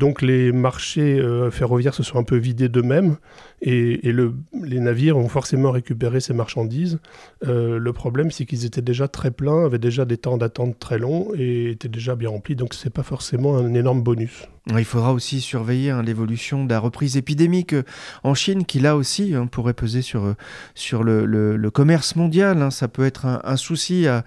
Donc 0.00 0.20
les 0.20 0.52
marchés 0.52 1.18
ferroviaires 1.50 1.94
se 1.94 2.02
sont 2.02 2.18
un 2.18 2.22
peu 2.22 2.36
vidés 2.36 2.68
d'eux-mêmes 2.68 3.16
et, 3.62 4.12
les 4.12 4.80
navires 4.80 5.16
ont 5.16 5.28
forcément 5.28 5.70
récupéré 5.70 6.20
ces 6.20 6.34
marchandises. 6.34 6.98
le 7.42 7.90
problème, 7.92 8.30
c'est 8.30 8.44
qu'ils 8.46 8.64
étaient 8.64 8.82
déjà 8.82 9.08
très 9.08 9.30
pleins, 9.30 9.64
avaient 9.64 9.78
déjà 9.78 10.04
des 10.04 10.16
temps 10.16 10.36
d'attente 10.36 10.78
très 10.78 10.98
longs 10.98 11.28
et 11.36 11.70
étaient 11.70 11.88
déjà 11.88 12.16
bien 12.16 12.30
remplis, 12.30 12.56
donc 12.56 12.74
ce 12.74 12.84
n'est 12.84 12.90
pas 12.90 13.02
forcément 13.02 13.56
un 13.56 13.74
énorme 13.74 14.02
bonus. 14.02 14.48
Il 14.68 14.84
faudra 14.84 15.12
aussi 15.12 15.40
surveiller 15.40 15.90
hein, 15.90 16.02
l'évolution 16.02 16.64
de 16.64 16.70
la 16.70 16.80
reprise 16.80 17.16
épidémique 17.16 17.72
euh, 17.72 17.84
en 18.24 18.34
Chine, 18.34 18.64
qui 18.64 18.80
là 18.80 18.96
aussi 18.96 19.32
hein, 19.32 19.46
pourrait 19.46 19.74
peser 19.74 20.02
sur, 20.02 20.24
euh, 20.24 20.34
sur 20.74 21.04
le, 21.04 21.70
commerce 21.70 22.16
mondial. 22.16 22.60
Hein. 22.60 22.72
Ça 22.72 22.88
peut 22.88 23.04
être 23.04 23.26
un, 23.44 23.56
souci 23.56 24.08
à, 24.08 24.24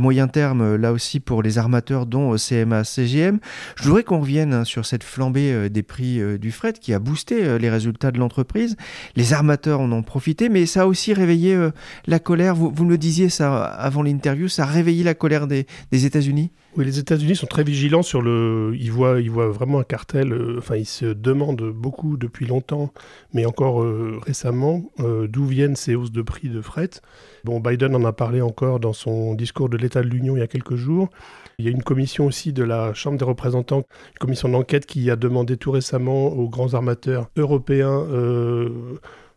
moyen 0.00 0.28
terme, 0.28 0.62
euh, 0.62 0.78
là 0.78 0.92
aussi 0.92 1.20
pour 1.20 1.42
les 1.42 1.58
armateurs, 1.58 2.06
dont 2.06 2.36
CMA, 2.38 2.84
CGM. 2.84 3.38
Je 3.76 3.84
voudrais 3.84 4.02
qu'on 4.02 4.20
revienne 4.20 4.64
sur 4.64 4.86
cette 4.86 5.04
flambée 5.04 5.68
des 5.68 5.82
prix 5.82 6.38
du 6.38 6.52
fret 6.52 6.72
qui 6.72 6.94
a 6.94 6.98
boosté 6.98 7.58
les 7.58 7.68
résultats 7.68 8.12
de 8.12 8.18
l'entreprise. 8.18 8.76
Les 9.16 9.32
armateurs 9.32 9.80
en 9.80 9.90
ont 9.92 10.02
profité, 10.02 10.48
mais 10.48 10.66
ça 10.66 10.82
a 10.82 10.86
aussi 10.86 11.12
réveillé 11.14 11.58
la 12.06 12.18
colère. 12.18 12.54
Vous, 12.54 12.84
me 12.84 12.90
le 12.90 12.98
disiez 12.98 13.28
ça 13.28 13.64
avant 13.64 14.02
l'interview, 14.02 14.48
ça 14.48 14.64
a 14.64 14.66
réveillé 14.66 15.04
la 15.04 15.14
colère 15.14 15.46
des, 15.46 15.66
États-Unis? 15.92 16.50
Oui, 16.76 16.86
les 16.86 16.98
États-Unis 16.98 17.36
sont 17.36 17.46
très 17.46 17.64
vigilants 17.64 18.02
sur 18.02 18.22
le. 18.22 18.74
Ils 18.78 18.90
voient, 18.90 19.20
ils 19.20 19.30
voient 19.30 19.50
vraiment 19.50 19.80
un 19.80 19.84
cartel. 19.84 20.32
Euh, 20.32 20.56
enfin, 20.58 20.76
ils 20.76 20.86
se 20.86 21.04
demandent 21.04 21.70
beaucoup 21.70 22.16
depuis 22.16 22.46
longtemps, 22.46 22.92
mais 23.34 23.44
encore 23.44 23.82
euh, 23.82 24.18
récemment, 24.24 24.90
euh, 25.00 25.26
d'où 25.28 25.44
viennent 25.44 25.76
ces 25.76 25.94
hausses 25.94 26.12
de 26.12 26.22
prix 26.22 26.48
de 26.48 26.62
fret. 26.62 26.90
Bon, 27.44 27.60
Biden 27.60 27.94
en 27.94 28.04
a 28.04 28.12
parlé 28.12 28.40
encore 28.40 28.80
dans 28.80 28.94
son 28.94 29.34
discours 29.34 29.68
de 29.68 29.76
l'État 29.76 30.00
de 30.00 30.08
l'Union 30.08 30.36
il 30.36 30.40
y 30.40 30.42
a 30.42 30.46
quelques 30.46 30.76
jours. 30.76 31.10
Il 31.62 31.66
y 31.66 31.68
a 31.68 31.70
une 31.70 31.84
commission 31.84 32.26
aussi 32.26 32.52
de 32.52 32.64
la 32.64 32.92
Chambre 32.92 33.18
des 33.18 33.24
représentants, 33.24 33.84
une 34.14 34.18
commission 34.18 34.48
d'enquête 34.48 34.84
qui 34.84 35.08
a 35.12 35.14
demandé 35.14 35.56
tout 35.56 35.70
récemment 35.70 36.26
aux 36.26 36.48
grands 36.48 36.74
armateurs 36.74 37.30
européens 37.36 38.04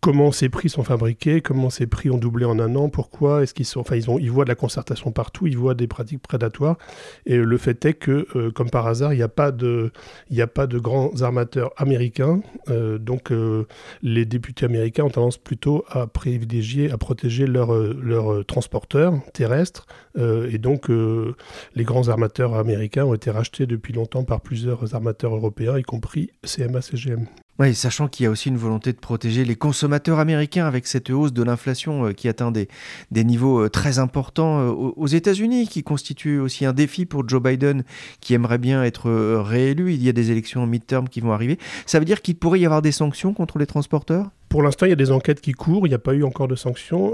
comment 0.05 0.31
ces 0.31 0.49
prix 0.49 0.69
sont 0.69 0.83
fabriqués, 0.83 1.41
comment 1.41 1.71
ces 1.71 1.87
prix 1.87 2.11
ont 2.11 2.19
doublé 2.19 2.45
en 2.45 2.59
un 2.59 2.75
an, 2.75 2.89
pourquoi, 2.89 3.41
est-ce 3.41 3.55
qu'ils 3.55 3.65
sont, 3.65 3.79
enfin 3.79 3.95
ils, 3.95 4.07
ont, 4.11 4.19
voient 4.19 4.43
de 4.43 4.49
la 4.49 4.55
concertation 4.55 5.11
partout, 5.11 5.47
ils 5.47 5.57
voient 5.57 5.73
des 5.73 5.87
pratiques 5.87 6.21
prédatoires, 6.21 6.77
et 7.25 7.37
le 7.37 7.57
fait 7.57 7.83
est 7.85 7.95
que, 7.95 8.27
euh, 8.35 8.51
comme 8.51 8.69
par 8.69 8.85
hasard, 8.85 9.13
il 9.13 9.17
n'y 9.17 9.23
a 9.23 9.27
pas 9.27 9.51
de, 9.51 9.91
grands 10.77 11.21
armateurs 11.23 11.71
américains, 11.77 12.41
euh, 12.69 12.99
donc 12.99 13.31
euh, 13.31 13.65
les 14.03 14.25
députés 14.25 14.65
américains 14.65 15.05
ont 15.05 15.09
tendance 15.09 15.39
plutôt 15.39 15.83
à 15.89 16.05
privilégier, 16.05 16.91
à 16.91 16.99
protéger 16.99 17.47
leurs 17.47 17.73
leur 17.73 18.45
transporteurs 18.45 19.15
terrestres, 19.33 19.87
et 20.17 20.59
donc 20.59 20.87
les 20.89 21.83
grands 21.83 22.09
armateurs 22.09 22.53
américains 22.53 23.05
ont 23.05 23.15
été 23.15 23.31
rachetés 23.31 23.65
depuis 23.65 23.91
longtemps 23.91 24.23
par 24.23 24.41
plusieurs 24.41 24.93
armateurs 24.93 25.35
européens, 25.35 25.79
y 25.79 25.83
compris 25.83 26.29
CMA 26.43 26.83
CGM. 26.83 27.25
Sachant 27.73 28.09
qu'il 28.09 28.25
y 28.25 28.27
a 28.27 28.29
aussi 28.29 28.49
une 28.49 28.57
volonté 28.57 28.91
de 28.91 28.97
protéger 28.97 29.45
les 29.45 29.55
consommateurs 29.55 30.19
américains 30.19 30.67
avec 30.67 30.85
cette 30.87 31.09
hausse 31.09 31.31
de 31.31 31.41
l'inflation 31.41 32.07
euh, 32.07 32.11
qui 32.11 32.27
atteint 32.27 32.51
des, 32.51 32.67
des 33.11 33.23
niveaux 33.23 33.63
euh, 33.63 33.69
très 33.69 33.97
importants 33.97 34.59
euh, 34.59 34.71
aux 34.71 35.07
États-Unis, 35.07 35.69
qui 35.69 35.81
constitue 35.81 36.37
aussi 36.37 36.65
un 36.65 36.73
défi 36.73 37.05
pour 37.05 37.27
Joe 37.27 37.41
Biden 37.41 37.85
qui 38.19 38.33
aimerait 38.33 38.57
bien 38.57 38.83
être 38.83 39.09
réélu. 39.09 39.93
Il 39.93 40.03
y 40.03 40.09
a 40.09 40.11
des 40.11 40.31
élections 40.31 40.63
en 40.63 40.67
mid-term 40.67 41.07
qui 41.07 41.21
vont 41.21 41.31
arriver. 41.31 41.57
Ça 41.85 41.97
veut 41.97 42.05
dire 42.05 42.21
qu'il 42.21 42.35
pourrait 42.35 42.59
y 42.59 42.65
avoir 42.65 42.81
des 42.81 42.91
sanctions 42.91 43.33
contre 43.33 43.57
les 43.57 43.65
transporteurs? 43.65 44.31
Pour 44.49 44.61
l'instant, 44.61 44.85
il 44.85 44.89
y 44.89 44.93
a 44.93 44.97
des 44.97 45.11
enquêtes 45.11 45.39
qui 45.39 45.53
courent, 45.53 45.87
il 45.87 45.89
n'y 45.89 45.95
a 45.95 45.99
pas 45.99 46.13
eu 46.13 46.23
encore 46.23 46.47
de 46.47 46.55
sanctions. 46.55 47.13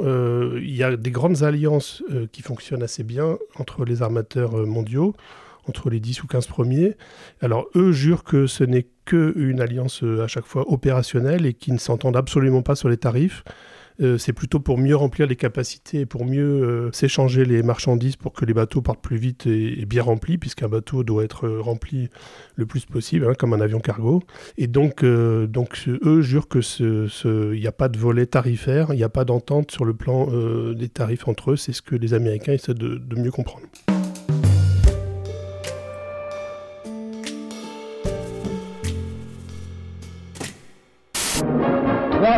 il 0.57 0.75
y 0.75 0.83
a 0.83 0.95
des 0.95 1.11
grandes 1.11 1.43
alliances 1.43 2.03
qui 2.31 2.41
fonctionnent 2.41 2.83
assez 2.83 3.03
bien 3.03 3.37
entre 3.57 3.85
les 3.85 4.01
armateurs 4.01 4.65
mondiaux 4.65 5.15
entre 5.67 5.89
les 5.89 5.99
10 5.99 6.23
ou 6.23 6.27
15 6.27 6.47
premiers. 6.47 6.95
Alors 7.39 7.67
eux 7.75 7.91
jurent 7.91 8.23
que 8.23 8.47
ce 8.47 8.63
n'est 8.63 8.87
qu'une 9.11 9.59
alliance 9.59 10.03
euh, 10.03 10.23
à 10.23 10.27
chaque 10.27 10.45
fois 10.45 10.71
opérationnelle 10.71 11.45
et 11.45 11.53
qui 11.53 11.73
ne 11.73 11.77
s'entendent 11.77 12.15
absolument 12.15 12.61
pas 12.61 12.75
sur 12.75 12.87
les 12.87 12.95
tarifs. 12.95 13.43
Euh, 14.01 14.17
c'est 14.17 14.31
plutôt 14.31 14.61
pour 14.61 14.77
mieux 14.77 14.95
remplir 14.95 15.27
les 15.27 15.35
capacités, 15.35 16.05
pour 16.05 16.25
mieux 16.25 16.63
euh, 16.63 16.91
s'échanger 16.93 17.43
les 17.43 17.61
marchandises 17.61 18.15
pour 18.15 18.31
que 18.31 18.45
les 18.45 18.53
bateaux 18.53 18.81
partent 18.81 19.01
plus 19.01 19.17
vite 19.17 19.47
et, 19.47 19.85
bien 19.85 20.01
remplis, 20.01 20.37
puisqu'un 20.37 20.69
bateau 20.69 21.03
doit 21.03 21.25
être 21.25 21.49
rempli 21.49 22.09
le 22.55 22.65
plus 22.65 22.85
possible, 22.85 23.27
hein, 23.29 23.33
comme 23.37 23.51
un 23.51 23.59
avion 23.59 23.79
cargo. 23.81 24.23
Et 24.57 24.67
donc, 24.67 25.03
donc 25.03 25.89
eux 26.05 26.21
jurent 26.21 26.47
qu'il 26.47 26.63
ce, 26.63 27.53
n'y 27.53 27.67
a 27.67 27.73
pas 27.73 27.89
de 27.89 27.97
volet 27.97 28.25
tarifaire, 28.25 28.87
il 28.91 28.95
n'y 28.95 29.03
a 29.03 29.09
pas 29.09 29.25
d'entente 29.25 29.71
sur 29.71 29.83
le 29.83 29.93
plan 29.93 30.27
des 30.73 30.89
tarifs 30.89 31.27
entre 31.27 31.51
eux. 31.51 31.55
C'est 31.57 31.73
ce 31.73 31.81
que 31.81 31.95
les 31.95 32.13
Américains 32.13 32.53
essaient 32.53 32.73
de 32.73 33.15
mieux 33.17 33.31
comprendre. 33.31 33.67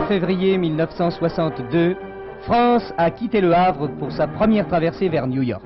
Février 0.04 0.58
1962, 0.58 1.96
France 2.42 2.94
a 2.98 3.10
quitté 3.10 3.42
le 3.42 3.54
Havre 3.54 3.88
pour 4.00 4.12
sa 4.12 4.28
première 4.28 4.68
traversée 4.68 5.08
vers 5.10 5.28
New 5.28 5.42
York. 5.42 5.64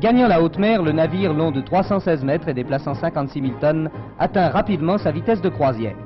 Gagnant 0.00 0.28
la 0.28 0.42
haute 0.42 0.58
mer, 0.58 0.82
le 0.82 0.92
navire 0.92 1.32
long 1.32 1.50
de 1.50 1.60
316 1.60 2.24
mètres 2.24 2.48
et 2.48 2.54
déplaçant 2.54 2.94
56 2.94 3.40
000 3.40 3.52
tonnes 3.60 3.90
atteint 4.18 4.48
rapidement 4.48 4.98
sa 4.98 5.12
vitesse 5.12 5.40
de 5.40 5.48
croisière. 5.48 5.96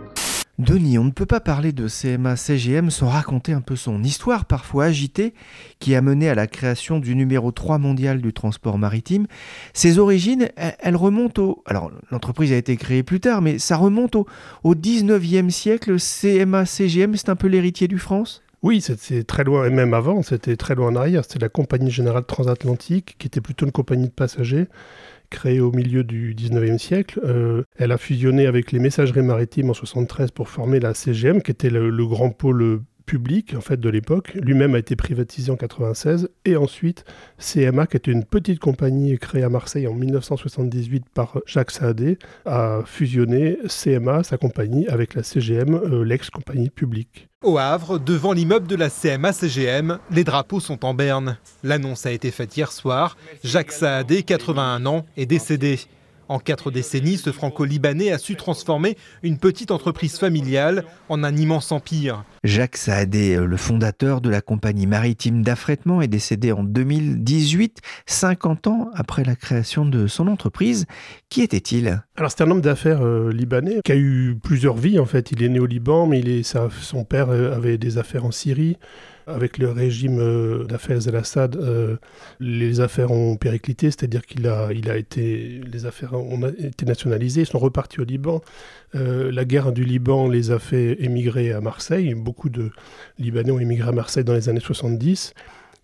Denis, 0.59 0.99
on 0.99 1.05
ne 1.05 1.12
peut 1.12 1.25
pas 1.25 1.38
parler 1.38 1.71
de 1.71 1.87
CMA-CGM 1.87 2.91
sans 2.91 3.07
raconter 3.07 3.53
un 3.53 3.61
peu 3.61 3.77
son 3.77 4.03
histoire 4.03 4.45
parfois 4.45 4.87
agitée 4.87 5.33
qui 5.79 5.95
a 5.95 6.03
mené 6.03 6.29
à 6.29 6.35
la 6.35 6.49
création 6.49 6.99
du 6.99 7.15
numéro 7.15 7.53
3 7.53 7.79
mondial 7.79 8.21
du 8.21 8.33
transport 8.33 8.77
maritime. 8.77 9.29
Ses 9.73 10.00
origines, 10.00 10.49
elles 10.57 10.97
remontent 10.97 11.43
au... 11.43 11.62
Alors 11.65 11.93
l'entreprise 12.11 12.50
a 12.50 12.57
été 12.57 12.77
créée 12.77 13.05
plus 13.05 13.21
tard, 13.21 13.41
mais 13.41 13.61
ça 13.61 13.77
remonte 13.77 14.17
au, 14.17 14.27
au 14.65 14.75
19e 14.75 15.50
siècle. 15.50 15.95
CMA-CGM, 15.97 17.15
c'est 17.15 17.29
un 17.29 17.37
peu 17.37 17.47
l'héritier 17.47 17.87
du 17.87 17.99
France? 17.99 18.43
Oui, 18.62 18.81
c'est 18.81 19.25
très 19.25 19.45
loin, 19.45 19.67
et 19.67 19.71
même 19.71 19.95
avant, 19.95 20.23
c'était 20.23 20.57
très 20.57 20.75
loin 20.75 20.88
en 20.88 20.97
arrière. 20.97 21.23
C'était 21.23 21.38
la 21.38 21.49
Compagnie 21.49 21.93
Générale 21.93 22.25
Transatlantique, 22.25 23.15
qui 23.21 23.29
était 23.29 23.41
plutôt 23.41 23.65
une 23.65 23.71
compagnie 23.71 24.09
de 24.09 24.12
passagers, 24.12 24.67
créée 25.30 25.61
au 25.61 25.73
milieu 25.73 26.04
du 26.04 26.35
19e 26.35 26.78
siècle. 26.78 27.20
Euh, 27.25 27.62
elle 27.76 27.92
a 27.92 27.99
fusionné 27.99 28.47
avec 28.47 28.73
les 28.73 28.78
messageries 28.78 29.23
maritimes 29.23 29.70
en 29.70 29.75
73 29.75 30.30
pour 30.30 30.49
former 30.49 30.80
la 30.80 30.94
CGM, 30.94 31.42
qui 31.42 31.50
était 31.50 31.70
le, 31.70 32.06
grand 32.06 32.30
pôle 32.30 32.82
public 33.09 33.55
en 33.57 33.61
fait 33.62 33.81
de 33.81 33.88
l'époque. 33.88 34.35
Lui-même 34.35 34.75
a 34.75 34.79
été 34.79 34.95
privatisé 34.95 35.50
en 35.50 35.57
96 35.57 36.29
et 36.45 36.57
ensuite 36.57 37.05
CMA, 37.38 37.87
qui 37.87 37.97
était 37.97 38.12
une 38.12 38.25
petite 38.25 38.61
compagnie 38.61 39.19
créée 39.19 39.43
à 39.43 39.49
Marseille 39.49 39.88
en 39.88 39.95
1978 39.95 41.07
par 41.12 41.38
Jacques 41.47 41.71
Saadé, 41.71 42.19
a 42.45 42.83
fusionné 42.85 43.59
CMA, 43.67 44.23
sa 44.23 44.37
compagnie, 44.37 44.87
avec 44.88 45.15
la 45.15 45.23
CGM, 45.23 45.75
euh, 45.75 46.05
l'ex-compagnie 46.05 46.69
publique. 46.69 47.29
Au 47.43 47.57
Havre, 47.57 47.99
devant 47.99 48.33
l'immeuble 48.33 48.67
de 48.67 48.77
la 48.77 48.91
CMA-CGM, 48.91 49.99
les 50.11 50.25
drapeaux 50.25 50.61
sont 50.61 50.85
en 50.85 50.93
berne. 50.93 51.38
L'annonce 51.62 52.05
a 52.05 52.12
été 52.12 52.31
faite 52.31 52.57
hier 52.57 52.73
soir. 52.73 53.17
Jacques 53.43 53.73
Saadé, 53.73 54.23
81 54.23 54.85
ans, 54.87 55.07
est 55.17 55.27
décédé. 55.27 55.79
En 56.28 56.38
quatre 56.38 56.70
décennies, 56.70 57.16
ce 57.16 57.32
franco-libanais 57.32 58.12
a 58.12 58.18
su 58.18 58.37
transformer 58.37 58.97
une 59.23 59.38
petite 59.38 59.70
entreprise 59.70 60.18
familiale 60.18 60.85
en 61.08 61.25
un 61.25 61.35
immense 61.35 61.73
empire. 61.73 62.25
Jacques 62.44 62.76
Saadé, 62.76 63.37
le 63.37 63.56
fondateur 63.56 64.20
de 64.20 64.28
la 64.28 64.42
compagnie 64.42 64.87
maritime 64.87 65.42
d'affrètement, 65.42 66.02
est 66.02 66.08
décédé 66.08 66.52
en 66.52 66.62
2018, 66.62 67.78
50 68.06 68.66
ans 68.66 68.90
après 68.94 69.25
la 69.25 69.37
création 69.37 69.87
de 69.87 70.06
son 70.06 70.28
entreprise. 70.28 70.87
Qui 71.30 71.42
était-il? 71.42 72.02
Alors 72.16 72.30
c'est 72.30 72.42
un 72.42 72.50
homme 72.50 72.61
d'affaires 72.61 73.02
euh, 73.02 73.32
libanais 73.32 73.80
qui 73.85 73.92
a 73.92 73.97
eu 73.97 74.38
plusieurs 74.42 74.76
vies 74.76 74.99
en 74.99 75.06
fait. 75.06 75.32
Il 75.32 75.42
est 75.42 75.49
né 75.49 75.58
au 75.58 75.66
Liban, 75.66 76.06
mais 76.06 76.20
il 76.20 76.28
est, 76.28 76.42
son 76.42 77.04
père 77.04 77.30
euh, 77.30 77.56
avait 77.56 77.78
des 77.78 77.99
affaires 77.99 78.25
en 78.25 78.32
Syrie. 78.32 78.76
Avec 79.28 79.58
le 79.58 79.70
régime 79.70 80.20
euh, 80.20 80.64
d'affaires 80.64 81.06
al-Assad, 81.06 81.56
euh, 81.56 81.97
les 82.40 82.80
affaires 82.80 83.11
ont 83.11 83.37
périclité, 83.37 83.90
c'est-à-dire 83.90 84.25
qu'il 84.25 84.49
a, 84.49 84.73
il 84.73 84.88
a 84.90 84.97
été, 84.97 85.61
les 85.70 85.85
affaires 85.85 86.14
ont 86.14 86.49
été 86.49 86.87
nationalisées, 86.87 87.44
sont 87.44 87.58
repartis 87.58 88.00
au 88.00 88.04
Liban. 88.04 88.40
Euh, 88.94 89.30
la 89.30 89.44
guerre 89.44 89.73
du 89.73 89.85
Liban 89.85 90.28
les 90.28 90.50
a 90.50 90.58
fait 90.58 90.97
émigrer 91.04 91.52
à 91.52 91.61
Marseille. 91.61 92.14
Beaucoup 92.14 92.49
de 92.49 92.70
Libanais 93.18 93.50
ont 93.50 93.61
émigré 93.61 93.90
à 93.90 93.92
Marseille 93.92 94.25
dans 94.25 94.32
les 94.32 94.49
années 94.49 94.61
70. 94.61 95.35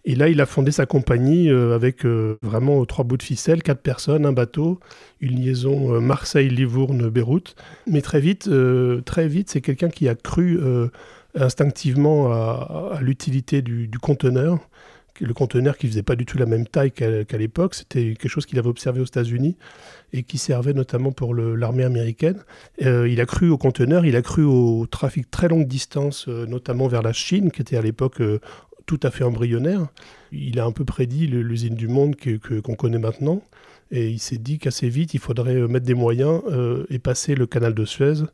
Et 0.06 0.14
là, 0.14 0.30
il 0.30 0.40
a 0.40 0.46
fondé 0.46 0.70
sa 0.70 0.86
compagnie 0.86 1.48
avec 1.48 2.04
vraiment 2.04 2.84
trois 2.84 3.06
bouts 3.06 3.16
de 3.16 3.22
ficelle, 3.22 3.62
quatre 3.62 3.80
personnes, 3.80 4.26
un 4.26 4.32
bateau, 4.32 4.78
une 5.22 5.40
liaison 5.40 5.98
Marseille-Livourne-Beyrouth. 5.98 7.56
Mais 7.86 8.02
très 8.02 8.20
vite, 8.20 8.50
très 9.06 9.28
vite, 9.28 9.48
c'est 9.48 9.62
quelqu'un 9.62 9.88
qui 9.88 10.06
a 10.06 10.14
cru 10.14 10.60
instinctivement 11.34 12.32
à, 12.32 12.98
l'utilité 13.00 13.62
du, 13.62 13.90
conteneur. 14.00 14.58
Le 15.20 15.32
conteneur 15.32 15.76
qui 15.76 15.86
faisait 15.86 16.02
pas 16.02 16.16
du 16.16 16.26
tout 16.26 16.38
la 16.38 16.46
même 16.46 16.66
taille 16.66 16.90
qu'à 16.90 17.38
l'époque, 17.38 17.76
c'était 17.76 18.14
quelque 18.14 18.28
chose 18.28 18.46
qu'il 18.46 18.58
avait 18.58 18.68
observé 18.68 19.00
aux 19.00 19.04
États-Unis 19.04 19.56
et 20.12 20.24
qui 20.24 20.38
servait 20.38 20.72
notamment 20.72 21.12
pour 21.12 21.34
l'armée 21.34 21.84
américaine. 21.84 22.42
Euh, 22.82 23.08
il 23.08 23.20
a 23.20 23.26
cru 23.26 23.48
au 23.48 23.58
conteneur, 23.58 24.04
il 24.06 24.16
a 24.16 24.22
cru 24.22 24.42
au 24.42 24.86
trafic 24.86 25.30
très 25.30 25.48
longue 25.48 25.68
distance, 25.68 26.26
euh, 26.28 26.46
notamment 26.46 26.88
vers 26.88 27.02
la 27.02 27.12
Chine, 27.12 27.52
qui 27.52 27.62
était 27.62 27.76
à 27.76 27.82
l'époque 27.82 28.20
euh, 28.20 28.40
tout 28.86 28.98
à 29.04 29.12
fait 29.12 29.22
embryonnaire. 29.22 29.86
Il 30.32 30.58
a 30.58 30.64
un 30.64 30.72
peu 30.72 30.84
prédit 30.84 31.28
l'usine 31.28 31.76
du 31.76 31.86
monde 31.86 32.16
qu'on 32.16 32.38
que, 32.38 32.60
qu'on 32.60 32.74
connaît 32.74 32.98
maintenant. 32.98 33.40
Et 33.92 34.08
il 34.08 34.18
s'est 34.18 34.38
dit 34.38 34.58
qu'assez 34.58 34.88
vite, 34.88 35.14
il 35.14 35.20
faudrait 35.20 35.68
mettre 35.68 35.86
des 35.86 35.94
moyens 35.94 36.42
et 36.88 36.98
passer 36.98 37.34
le 37.36 37.46
canal 37.46 37.74
de 37.74 37.84
Suez 37.84 38.24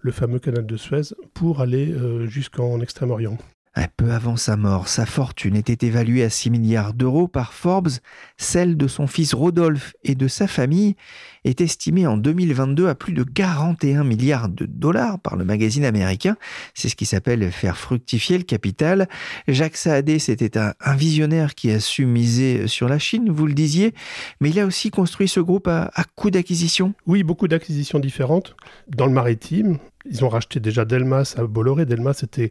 le 0.00 0.12
fameux 0.12 0.38
canal 0.38 0.66
de 0.66 0.76
Suez, 0.76 1.14
pour 1.34 1.60
aller 1.60 1.92
euh, 1.92 2.26
jusqu'en 2.26 2.80
Extrême-Orient. 2.80 3.38
Un 3.74 3.86
peu 3.96 4.10
avant 4.10 4.36
sa 4.36 4.56
mort, 4.56 4.88
sa 4.88 5.06
fortune 5.06 5.54
était 5.54 5.86
évaluée 5.86 6.24
à 6.24 6.30
6 6.30 6.50
milliards 6.50 6.94
d'euros 6.94 7.28
par 7.28 7.52
Forbes. 7.52 7.90
Celle 8.36 8.76
de 8.76 8.88
son 8.88 9.06
fils 9.06 9.34
Rodolphe 9.34 9.94
et 10.02 10.16
de 10.16 10.26
sa 10.26 10.48
famille 10.48 10.96
est 11.44 11.60
estimée 11.60 12.06
en 12.06 12.16
2022 12.16 12.88
à 12.88 12.94
plus 12.94 13.12
de 13.12 13.22
41 13.22 14.04
milliards 14.04 14.48
de 14.48 14.66
dollars 14.66 15.18
par 15.18 15.36
le 15.36 15.44
magazine 15.44 15.84
américain. 15.84 16.36
C'est 16.74 16.88
ce 16.88 16.96
qui 16.96 17.06
s'appelle 17.06 17.50
faire 17.50 17.76
fructifier 17.76 18.38
le 18.38 18.44
capital. 18.44 19.08
Jacques 19.46 19.76
Saadé, 19.76 20.18
c'était 20.18 20.58
un, 20.58 20.74
visionnaire 20.96 21.54
qui 21.54 21.70
a 21.70 21.80
su 21.80 22.06
miser 22.06 22.66
sur 22.66 22.88
la 22.88 22.98
Chine, 22.98 23.30
vous 23.30 23.46
le 23.46 23.54
disiez, 23.54 23.94
mais 24.40 24.50
il 24.50 24.58
a 24.58 24.66
aussi 24.66 24.90
construit 24.90 25.28
ce 25.28 25.40
groupe 25.40 25.68
à, 25.68 25.90
à 25.94 26.04
coup 26.04 26.30
d'acquisitions. 26.30 26.94
Oui, 27.06 27.22
beaucoup 27.22 27.48
d'acquisitions 27.48 27.98
différentes 27.98 28.56
dans 28.88 29.06
le 29.06 29.12
maritime, 29.12 29.78
ils 30.10 30.24
ont 30.24 30.28
racheté 30.28 30.60
déjà 30.60 30.84
Delmas 30.84 31.34
à 31.36 31.44
Bolloré. 31.44 31.84
Delmas, 31.84 32.14
c'était, 32.14 32.50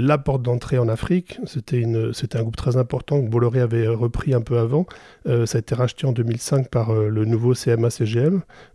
la 0.00 0.18
porte 0.18 0.42
d'entrée 0.42 0.78
en 0.78 0.88
Afrique. 0.88 1.38
C'était 1.46 1.84
un 1.84 2.42
groupe 2.42 2.56
très 2.56 2.76
important 2.76 3.22
que 3.22 3.28
Bolloré 3.28 3.60
avait 3.60 3.88
repris 3.88 4.34
un 4.34 4.40
peu 4.40 4.58
avant. 4.58 4.86
Euh, 5.26 5.46
ça 5.46 5.58
a 5.58 5.60
été 5.60 5.74
racheté 5.74 6.06
en 6.06 6.12
2005 6.12 6.68
par 6.68 6.90
euh, 6.90 7.08
le 7.08 7.24
nouveau 7.24 7.54
CMA-CGM. 7.54 8.21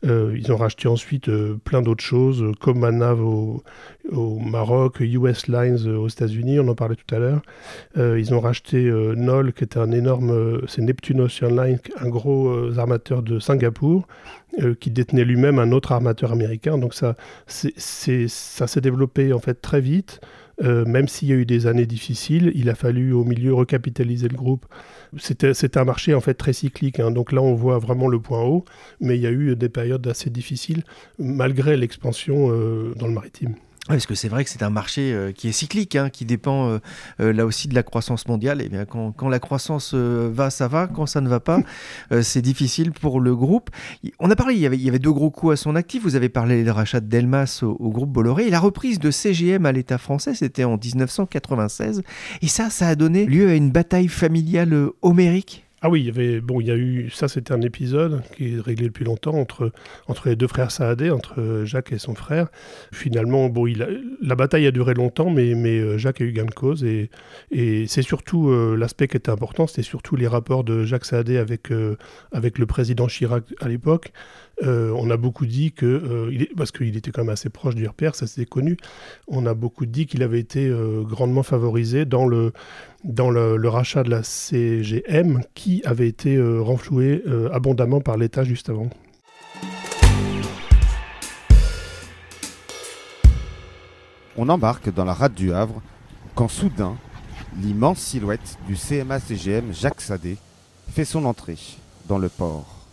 Euh, 0.05 0.35
ils 0.37 0.51
ont 0.51 0.57
racheté 0.57 0.87
ensuite 0.87 1.29
plein 1.63 1.81
d'autres 1.81 2.03
choses, 2.03 2.43
comme 2.59 2.79
Manav 2.79 3.21
au, 3.21 3.63
au, 4.11 4.39
Maroc, 4.39 4.99
US 4.99 5.47
Lines 5.47 5.87
aux 5.87 6.07
États-Unis, 6.07 6.59
on 6.59 6.67
en 6.67 6.75
parlait 6.75 6.95
tout 6.95 7.15
à 7.15 7.19
l'heure. 7.19 7.41
ils 7.95 8.33
ont 8.33 8.39
racheté 8.39 8.83
Nol, 9.15 9.53
qui 9.53 9.63
était 9.63 9.79
un 9.79 9.91
énorme, 9.91 10.61
c'est 10.67 10.81
Neptune 10.81 11.21
Ocean 11.21 11.49
Line, 11.49 11.79
un 11.99 12.09
gros 12.09 12.77
armateur 12.77 13.23
de 13.23 13.39
Singapour. 13.39 14.07
Euh, 14.59 14.73
qui 14.73 14.89
détenait 14.89 15.23
lui-même 15.23 15.59
un 15.59 15.71
autre 15.71 15.91
armateur 15.91 16.31
américain. 16.31 16.79
Donc 16.79 16.95
ça, 16.95 17.15
ça 17.45 18.67
s'est 18.67 18.81
développé 18.81 19.31
en 19.31 19.37
fait 19.39 19.61
très 19.61 19.81
vite. 19.81 20.19
Euh, 20.63 20.83
même 20.85 21.07
s'il 21.07 21.27
y 21.27 21.31
a 21.31 21.35
eu 21.35 21.45
des 21.45 21.67
années 21.67 21.85
difficiles, 21.85 22.51
il 22.55 22.67
a 22.71 22.73
fallu 22.73 23.13
au 23.13 23.23
milieu 23.23 23.53
recapitaliser 23.53 24.27
le 24.27 24.35
groupe. 24.35 24.65
C'était 25.17 25.77
un 25.77 25.83
marché 25.83 26.13
en 26.13 26.21
fait 26.21 26.33
très 26.33 26.53
cyclique. 26.53 26.99
Hein. 26.99 27.11
Donc 27.11 27.31
là, 27.31 27.41
on 27.41 27.53
voit 27.53 27.79
vraiment 27.79 28.07
le 28.07 28.19
point 28.19 28.41
haut, 28.41 28.65
mais 28.99 29.17
il 29.17 29.21
y 29.21 29.27
a 29.27 29.31
eu 29.31 29.55
des 29.55 29.69
périodes 29.69 30.05
assez 30.07 30.29
difficiles 30.29 30.83
malgré 31.19 31.77
l'expansion 31.77 32.51
euh, 32.51 32.93
dans 32.95 33.07
le 33.07 33.13
maritime 33.13 33.55
parce 33.87 34.05
que 34.05 34.15
c'est 34.15 34.27
vrai 34.27 34.43
que 34.43 34.49
c'est 34.49 34.63
un 34.63 34.69
marché 34.69 35.13
euh, 35.13 35.31
qui 35.31 35.47
est 35.47 35.51
cyclique, 35.51 35.95
hein, 35.95 36.09
qui 36.09 36.25
dépend 36.25 36.69
euh, 36.69 36.79
euh, 37.19 37.33
là 37.33 37.45
aussi 37.45 37.67
de 37.67 37.75
la 37.75 37.83
croissance 37.83 38.27
mondiale. 38.27 38.61
Et 38.61 38.65
eh 38.65 38.69
bien 38.69 38.85
quand, 38.85 39.11
quand 39.11 39.29
la 39.29 39.39
croissance 39.39 39.93
va, 39.93 40.49
ça 40.49 40.67
va. 40.67 40.87
Quand 40.87 41.05
ça 41.05 41.21
ne 41.21 41.29
va 41.29 41.39
pas, 41.39 41.61
c'est 42.21 42.41
difficile 42.41 42.91
pour 42.91 43.19
le 43.19 43.35
groupe. 43.35 43.69
On 44.19 44.29
a 44.29 44.35
parlé, 44.35 44.55
il 44.55 44.59
y, 44.59 44.65
avait, 44.65 44.77
il 44.77 44.83
y 44.83 44.89
avait 44.89 44.99
deux 44.99 45.11
gros 45.11 45.31
coups 45.31 45.53
à 45.53 45.55
son 45.55 45.75
actif. 45.75 46.03
Vous 46.03 46.15
avez 46.15 46.29
parlé 46.29 46.63
du 46.63 46.71
rachat 46.71 46.99
de 46.99 47.07
Delmas 47.07 47.59
au, 47.61 47.77
au, 47.79 47.89
groupe 47.89 48.11
Bolloré 48.11 48.47
et 48.47 48.49
la 48.49 48.59
reprise 48.59 48.99
de 48.99 49.11
CGM 49.11 49.65
à 49.65 49.71
l'État 49.71 49.97
français, 49.97 50.33
c'était 50.33 50.63
en 50.63 50.77
1996. 50.77 52.03
Et 52.41 52.47
ça, 52.47 52.69
ça 52.69 52.87
a 52.87 52.95
donné 52.95 53.25
lieu 53.25 53.49
à 53.49 53.55
une 53.55 53.71
bataille 53.71 54.07
familiale 54.07 54.89
homérique. 55.01 55.66
Ah 55.81 55.91
oui, 55.91 55.99
il 56.01 56.05
y 56.07 56.09
avait 56.09 56.41
bon, 56.41 56.59
il 56.59 56.65
y 56.65 56.71
a 56.71 56.75
eu 56.75 57.11
ça, 57.11 57.27
c'était 57.27 57.53
un 57.53 57.61
épisode 57.61 58.23
qui 58.35 58.55
est 58.55 58.59
réglé 58.59 58.87
depuis 58.87 59.05
longtemps 59.05 59.35
entre 59.35 59.71
entre 60.07 60.27
les 60.27 60.35
deux 60.35 60.47
frères 60.47 60.71
Saadé, 60.71 61.11
entre 61.11 61.61
Jacques 61.65 61.91
et 61.91 61.99
son 61.99 62.15
frère. 62.15 62.47
Finalement, 62.91 63.47
bon, 63.49 63.67
la 64.19 64.35
bataille 64.35 64.65
a 64.65 64.71
duré 64.71 64.95
longtemps, 64.95 65.29
mais 65.29 65.53
mais 65.53 65.77
euh, 65.79 65.99
Jacques 65.99 66.21
a 66.21 66.23
eu 66.23 66.31
gain 66.31 66.45
de 66.45 66.53
cause 66.53 66.83
et 66.83 67.11
et 67.51 67.85
c'est 67.85 68.01
surtout 68.01 68.49
euh, 68.49 68.75
l'aspect 68.75 69.07
qui 69.07 69.17
était 69.17 69.29
important, 69.29 69.67
c'était 69.67 69.83
surtout 69.83 70.15
les 70.15 70.27
rapports 70.27 70.63
de 70.63 70.83
Jacques 70.83 71.05
Saadé 71.05 71.37
avec 71.37 71.71
euh, 71.71 71.95
avec 72.31 72.57
le 72.57 72.65
président 72.65 73.05
Chirac 73.05 73.43
à 73.61 73.67
l'époque. 73.67 74.11
On 74.63 75.09
a 75.09 75.17
beaucoup 75.17 75.45
dit 75.45 75.71
que, 75.71 76.29
est, 76.33 76.55
parce 76.55 76.71
qu'il 76.71 76.95
était 76.97 77.11
quand 77.11 77.21
même 77.23 77.33
assez 77.33 77.49
proche 77.49 77.75
du 77.75 77.87
RPR, 77.87 78.15
ça 78.15 78.27
s'est 78.27 78.45
connu, 78.45 78.77
on 79.27 79.45
a 79.45 79.53
beaucoup 79.53 79.85
dit 79.85 80.05
qu'il 80.05 80.23
avait 80.23 80.39
été 80.39 80.71
grandement 81.03 81.43
favorisé 81.43 82.05
dans 82.05 82.25
le, 82.25 82.51
rachat 83.69 84.03
de 84.03 84.09
la 84.09 84.23
CGM 84.23 85.41
qui 85.53 85.81
avait 85.85 86.07
été 86.07 86.35
euh, 86.35 86.61
renfloué 86.61 87.23
euh, 87.27 87.49
abondamment 87.51 88.01
par 88.01 88.17
l'État 88.17 88.43
juste 88.43 88.69
avant. 88.69 88.89
On 94.37 94.49
embarque 94.49 94.93
dans 94.93 95.05
la 95.05 95.13
rade 95.13 95.33
du 95.33 95.51
Havre 95.51 95.81
quand 96.35 96.47
soudain, 96.47 96.95
l'immense 97.59 97.99
silhouette 97.99 98.57
du 98.67 98.75
CMA-CGM 98.75 99.73
Jacques 99.73 100.01
Sadé 100.01 100.37
fait 100.89 101.05
son 101.05 101.25
entrée 101.25 101.57
dans 102.07 102.19
le 102.19 102.29
port. 102.29 102.85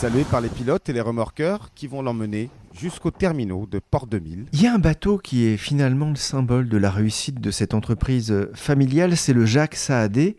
Salué 0.00 0.24
par 0.24 0.40
les 0.40 0.48
pilotes 0.48 0.88
et 0.88 0.94
les 0.94 1.02
remorqueurs 1.02 1.72
qui 1.74 1.86
vont 1.86 2.00
l'emmener 2.00 2.48
jusqu'aux 2.72 3.10
terminaux 3.10 3.68
de 3.70 3.80
Port 3.80 4.06
2000. 4.06 4.46
Il 4.54 4.62
y 4.62 4.66
a 4.66 4.72
un 4.72 4.78
bateau 4.78 5.18
qui 5.18 5.44
est 5.44 5.58
finalement 5.58 6.08
le 6.08 6.16
symbole 6.16 6.70
de 6.70 6.78
la 6.78 6.90
réussite 6.90 7.38
de 7.38 7.50
cette 7.50 7.74
entreprise 7.74 8.48
familiale, 8.54 9.14
c'est 9.14 9.34
le 9.34 9.44
Jacques 9.44 9.74
Saadé. 9.74 10.38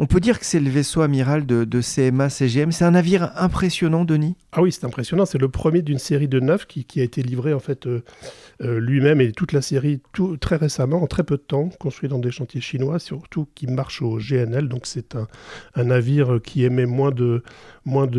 On 0.00 0.06
peut 0.06 0.20
dire 0.20 0.38
que 0.38 0.46
c'est 0.46 0.60
le 0.60 0.70
vaisseau 0.70 1.00
amiral 1.00 1.44
de, 1.44 1.80
CMA 1.80 2.30
CGM. 2.30 2.70
C'est 2.70 2.84
un 2.84 2.92
navire 2.92 3.32
impressionnant, 3.34 4.04
Denis 4.04 4.36
Ah 4.52 4.62
oui, 4.62 4.70
c'est 4.70 4.84
impressionnant. 4.84 5.26
C'est 5.26 5.38
le 5.38 5.48
premier 5.48 5.82
d'une 5.82 5.98
série 5.98 6.28
de 6.28 6.38
neuf 6.38 6.66
qui, 6.66 7.00
a 7.00 7.02
été 7.02 7.20
livré 7.20 7.52
en 7.52 7.58
fait 7.58 7.88
euh, 7.88 8.04
euh, 8.62 8.78
lui-même 8.78 9.20
et 9.20 9.32
toute 9.32 9.50
la 9.50 9.60
série 9.60 10.00
très 10.40 10.54
récemment, 10.54 11.02
en 11.02 11.08
très 11.08 11.24
peu 11.24 11.36
de 11.36 11.42
temps, 11.42 11.68
construit 11.80 12.08
dans 12.08 12.20
des 12.20 12.30
chantiers 12.30 12.60
chinois, 12.60 13.00
surtout 13.00 13.48
qui 13.56 13.66
marche 13.66 14.00
au 14.00 14.18
GNL. 14.18 14.68
Donc 14.68 14.86
c'est 14.86 15.16
un, 15.16 15.84
navire 15.84 16.38
qui 16.44 16.62
émet 16.62 16.86
moins 16.86 17.10
de 17.10 17.42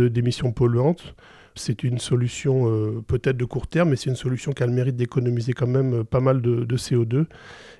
d'émissions 0.10 0.52
polluantes 0.52 1.16
c'est 1.56 1.84
une 1.84 1.98
solution 1.98 2.70
euh, 2.70 3.04
peut-être 3.06 3.36
de 3.36 3.44
court 3.44 3.68
terme, 3.68 3.90
mais 3.90 3.98
c'est 3.98 4.10
une 4.10 4.16
solution 4.16 4.54
qui 4.54 4.64
a 4.64 4.66
le 4.66 4.72
mérite 4.72 4.96
d'économiser 4.96 5.52
quand 5.52 5.68
même 5.68 6.06
pas 6.06 6.22
mal 6.22 6.42
de, 6.42 6.78
CO2 6.78 7.26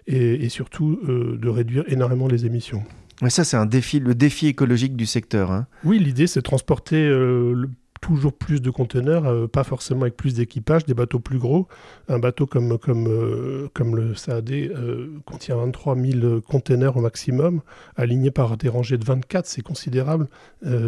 et, 0.08 0.50
surtout 0.50 1.00
de 1.06 1.50
réduire 1.50 1.86
énormément 1.88 2.28
les 2.28 2.46
émissions. 2.46 2.84
Mais 3.22 3.30
ça, 3.30 3.44
c'est 3.44 3.58
un 3.58 3.66
défi, 3.66 4.00
le 4.00 4.16
défi 4.16 4.48
écologique 4.48 4.96
du 4.96 5.06
secteur. 5.06 5.52
Hein. 5.52 5.68
Oui, 5.84 6.00
l'idée, 6.00 6.28
c'est 6.28 6.40
de 6.40 6.44
transporter 6.44 7.08
le 7.08 7.70
toujours 8.02 8.34
plus 8.34 8.62
de 8.62 8.70
conteneurs, 8.70 9.26
euh, 9.26 9.48
pas 9.48 9.64
forcément 9.64 10.02
avec 10.02 10.16
plus 10.16 10.34
d'équipage, 10.34 10.86
des 10.86 10.94
bateaux 10.94 11.20
plus 11.20 11.38
gros. 11.38 11.68
Un 12.08 12.20
bateau 12.20 12.46
comme, 12.46 12.78
comme, 12.78 13.08
euh, 13.08 13.70
comme 13.74 13.96
le 13.96 14.16
SAD 14.16 14.52
euh, 14.52 15.20
contient 15.26 15.58
23 15.58 15.96
000 15.96 16.42
conteneurs 16.42 16.98
au 16.98 17.02
maximum, 17.02 17.62
alignés 17.96 18.32
par 18.32 18.58
des 18.58 18.70
rangées 18.70 18.98
de 18.98 19.06
24, 19.06 19.46
c'est 19.46 19.62
considérable. 19.62 20.28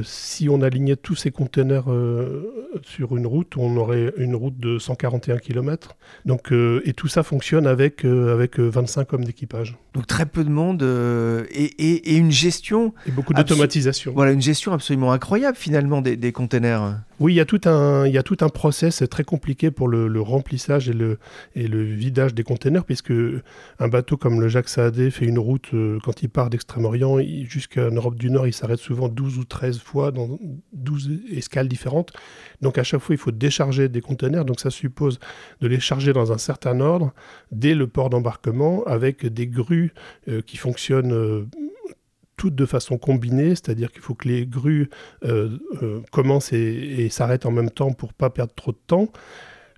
si 0.04 0.50
on 0.50 0.62
alignait 0.62 0.96
tous 0.96 1.16
ces 1.16 1.32
conteneurs 1.32 1.88
sur 2.84 3.16
une 3.18 3.28
route, 3.28 3.58
on 3.58 3.78
aurait 3.78 4.14
une 4.18 4.36
route 4.36 4.58
de 4.58 4.80
141 4.80 5.38
km. 5.38 5.96
Donc, 6.26 6.52
et 6.52 6.94
tout 6.94 7.08
ça 7.08 7.24
fonctionne 7.24 7.68
avec, 7.68 8.06
avec 8.06 8.60
25 8.60 9.14
hommes 9.14 9.24
d'équipage. 9.24 9.78
Donc 9.94 10.08
très 10.08 10.26
peu 10.26 10.46
de 10.46 10.50
monde 10.50 10.84
euh, 10.84 11.46
et, 11.52 12.16
une 12.16 12.32
gestion. 12.32 12.94
Et 13.06 13.12
beaucoup 13.12 13.34
d'automatisation. 13.34 14.14
Voilà, 14.14 14.32
une 14.32 14.42
gestion 14.42 14.72
absolument 14.72 15.12
incroyable 15.12 15.58
finalement 15.58 16.02
des, 16.02 16.16
des 16.16 16.32
containers. 16.32 17.02
Oui, 17.20 17.34
il 17.34 17.36
y, 17.36 17.40
a 17.40 17.46
tout 17.46 17.62
un, 17.66 18.08
il 18.08 18.14
y 18.14 18.18
a 18.18 18.24
tout 18.24 18.38
un 18.42 18.50
process 18.50 19.04
très 19.12 19.24
compliqué 19.24 19.70
pour 19.70 19.88
le, 19.88 20.22
remplissage 20.22 20.90
et 20.90 20.94
le, 20.94 21.20
et 21.56 21.68
le 21.68 21.84
vidage 21.84 22.34
des 22.34 22.44
containers, 22.44 22.84
puisque 22.84 23.14
un 23.80 23.88
bateau 23.90 24.18
comme 24.18 24.42
le 24.42 24.48
Jacques 24.48 24.70
Saadé 24.70 25.12
fait 25.12 25.26
une 25.26 25.38
route, 25.38 25.70
euh, 25.76 26.00
quand 26.04 26.24
il 26.24 26.30
part 26.30 26.50
d'Extrême-Orient 26.50 27.20
jusqu'en 27.44 27.92
Europe 27.92 28.16
du 28.16 28.32
Nord, 28.32 28.48
il 28.48 28.54
s'arrête 28.54 28.80
souvent 28.80 29.08
12 29.08 29.38
ou 29.38 29.44
13 29.44 29.78
fois 29.78 30.12
dans 30.12 30.40
12 30.74 31.12
escales 31.32 31.68
différentes. 31.68 32.12
Donc 32.62 32.78
à 32.78 32.84
chaque 32.84 33.02
fois, 33.02 33.14
il 33.14 33.20
faut 33.20 33.32
décharger 33.32 33.88
des 33.88 34.02
containers. 34.02 34.46
Donc 34.46 34.60
ça 34.60 34.72
suppose 34.72 35.20
de 35.60 35.68
les 35.68 35.80
charger 35.80 36.14
dans 36.14 36.32
un 36.32 36.38
certain 36.40 36.80
ordre 36.80 37.14
dès 37.52 37.76
le 37.76 37.86
port 37.86 38.10
d'embarquement 38.10 38.84
avec 38.86 39.28
des 39.28 39.46
grues 39.46 39.81
euh, 40.28 40.42
qui 40.42 40.58
fonctionnent 40.58 41.14
euh, 41.14 41.46
toutes 42.38 42.56
de 42.56 42.66
façon 42.66 42.98
combinée, 42.98 43.50
c'est-à-dire 43.50 43.92
qu'il 43.92 44.02
faut 44.02 44.16
que 44.16 44.28
les 44.28 44.46
grues 44.46 44.90
euh, 45.24 45.58
commencent 46.12 46.54
et, 46.54 47.08
s'arrêtent 47.10 47.46
en 47.46 47.52
même 47.52 47.70
temps 47.70 47.92
pour 47.94 48.14
pas 48.14 48.30
perdre 48.30 48.54
trop 48.54 48.72
de 48.72 48.80
temps. 48.88 49.12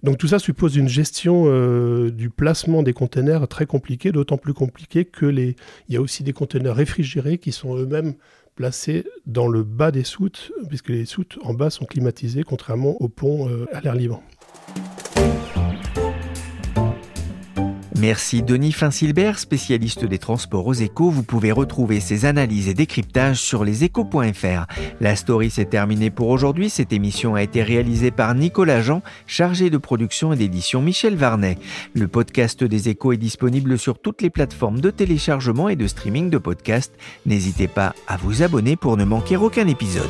Donc 0.01 0.17
tout 0.17 0.27
ça 0.27 0.39
suppose 0.39 0.75
une 0.75 0.89
gestion 0.89 1.45
du 2.09 2.29
placement 2.29 2.83
des 2.83 2.91
containers 2.91 3.47
très 3.47 3.65
compliquée, 3.65 4.11
d'autant 4.11 4.37
plus 4.37 4.53
compliquée 4.53 5.05
que 5.05 5.25
les, 5.25 5.55
il 5.87 5.93
y 5.93 5.97
a 5.97 6.01
aussi 6.01 6.23
des 6.23 6.33
containers 6.33 6.75
réfrigérés 6.75 7.37
qui 7.37 7.53
sont 7.53 7.77
eux-mêmes 7.77 8.15
placés 8.55 9.05
dans 9.25 9.47
le 9.47 9.63
bas 9.63 9.91
des 9.91 10.03
soutes, 10.03 10.51
puisque 10.67 10.89
les 10.89 11.05
soutes 11.05 11.37
en 11.43 11.53
bas 11.53 11.69
sont 11.69 11.85
climatisées, 11.85 12.43
contrairement 12.43 13.01
au 13.01 13.09
pont 13.09 13.49
euh, 13.49 13.65
à 13.71 13.81
l'air 13.81 13.95
libre. 13.95 14.21
Merci 17.99 18.41
Denis 18.41 18.71
Finsilbert, 18.71 19.37
spécialiste 19.37 20.03
des 20.03 20.17
transports 20.17 20.65
aux 20.65 20.73
échos. 20.73 21.11
Vous 21.11 21.23
pouvez 21.23 21.51
retrouver 21.51 21.99
ses 21.99 22.25
analyses 22.25 22.67
et 22.67 22.73
décryptages 22.73 23.39
sur 23.39 23.63
leséchos.fr. 23.63 24.65
La 24.99 25.15
story 25.15 25.51
s'est 25.51 25.65
terminée 25.65 26.09
pour 26.09 26.29
aujourd'hui. 26.29 26.69
Cette 26.69 26.91
émission 26.91 27.35
a 27.35 27.43
été 27.43 27.61
réalisée 27.61 28.11
par 28.11 28.33
Nicolas 28.33 28.81
Jean, 28.81 29.03
chargé 29.27 29.69
de 29.69 29.77
production 29.77 30.33
et 30.33 30.37
d'édition 30.37 30.81
Michel 30.81 31.15
Varnet. 31.15 31.57
Le 31.93 32.07
podcast 32.07 32.63
des 32.63 32.89
échos 32.89 33.13
est 33.13 33.17
disponible 33.17 33.77
sur 33.77 33.99
toutes 33.99 34.21
les 34.21 34.31
plateformes 34.31 34.81
de 34.81 34.89
téléchargement 34.89 35.69
et 35.69 35.75
de 35.75 35.87
streaming 35.87 36.29
de 36.29 36.39
podcasts. 36.39 36.93
N'hésitez 37.25 37.67
pas 37.67 37.93
à 38.07 38.17
vous 38.17 38.41
abonner 38.41 38.75
pour 38.75 38.97
ne 38.97 39.05
manquer 39.05 39.37
aucun 39.37 39.67
épisode. 39.67 40.09